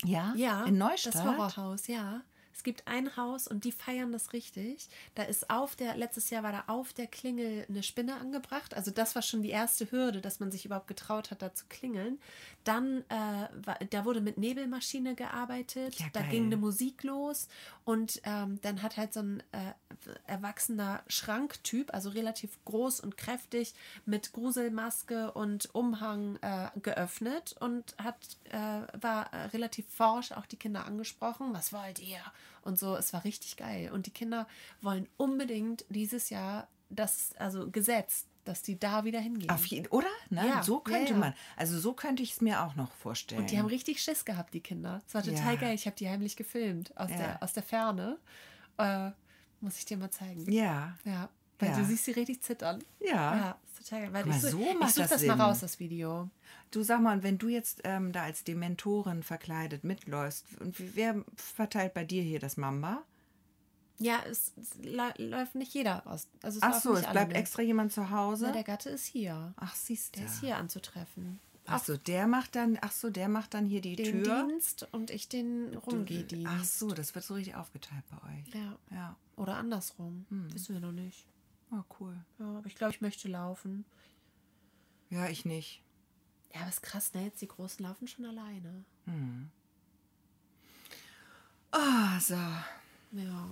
[0.04, 0.32] ja?
[0.36, 1.14] Ja, in Neustadt.
[1.14, 2.22] das Horrorhaus, ja.
[2.54, 4.88] Es gibt ein Haus und die feiern das richtig.
[5.16, 8.74] Da ist auf der, letztes Jahr war da auf der Klingel eine Spinne angebracht.
[8.74, 11.64] Also das war schon die erste Hürde, dass man sich überhaupt getraut hat, da zu
[11.68, 12.20] klingeln.
[12.62, 15.98] Dann, äh, war, da wurde mit Nebelmaschine gearbeitet.
[15.98, 17.48] Ja, da ging eine Musik los.
[17.84, 19.72] Und ähm, dann hat halt so ein äh,
[20.26, 23.74] erwachsener Schranktyp, also relativ groß und kräftig,
[24.06, 28.16] mit Gruselmaske und Umhang äh, geöffnet und hat,
[28.50, 31.52] äh, war äh, relativ forsch auch die Kinder angesprochen.
[31.52, 32.20] Was wollt ihr?
[32.62, 33.90] Und so, es war richtig geil.
[33.92, 34.46] Und die Kinder
[34.80, 39.50] wollen unbedingt dieses Jahr das, also gesetzt, dass die da wieder hingehen.
[39.50, 40.08] Auf jeden, oder?
[40.30, 40.46] Ne?
[40.46, 41.16] Ja, so könnte ja, ja.
[41.16, 41.34] man.
[41.56, 43.40] Also so könnte ich es mir auch noch vorstellen.
[43.40, 45.02] Und die haben richtig Schiss gehabt, die Kinder.
[45.06, 45.74] Es war total geil.
[45.74, 48.18] Ich habe die heimlich gefilmt aus, der, aus der Ferne.
[48.76, 49.10] Äh,
[49.60, 50.50] muss ich dir mal zeigen.
[50.50, 51.28] ja, Ja.
[51.58, 51.76] Weil Ja.
[51.78, 52.82] du siehst sie richtig zittern.
[53.00, 53.36] ja.
[53.36, 54.12] Ja, ist total geil.
[54.12, 55.28] Weil mal, ich so macht ich such das Sinn.
[55.28, 56.28] mal raus, das Video.
[56.70, 61.94] Du sag mal, wenn du jetzt ähm, da als Dementorin verkleidet mitläufst, und wer verteilt
[61.94, 63.02] bei dir hier das Mamba?
[63.98, 66.26] Ja, es, es lä- läuft nicht jeder aus.
[66.42, 67.36] Also es Ach so, es bleibt mit.
[67.36, 68.46] extra jemand zu Hause.
[68.46, 69.54] Na, der Gatte ist hier.
[69.56, 70.20] ach, siehst du.
[70.20, 71.38] Der ist hier anzutreffen.
[71.66, 74.46] Ach so, der macht dann, ach so, der macht dann hier die Den Tür.
[74.48, 76.46] Dienst und ich den Rumgehdienst.
[76.52, 78.54] Ach so, das wird so richtig aufgeteilt bei euch.
[78.54, 78.76] Ja.
[78.90, 79.16] Ja.
[79.36, 80.26] Oder andersrum.
[80.28, 80.52] Hm.
[80.52, 81.24] Wissen wir noch nicht.
[81.70, 82.16] Oh, cool.
[82.38, 83.84] Ja, aber ich glaube, ich möchte laufen.
[85.10, 85.82] Ja, ich nicht.
[86.54, 87.24] Ja, aber ist krass, ne?
[87.24, 88.84] Jetzt die Großen laufen schon alleine.
[91.70, 92.34] Ah, so.
[92.34, 93.48] Ja.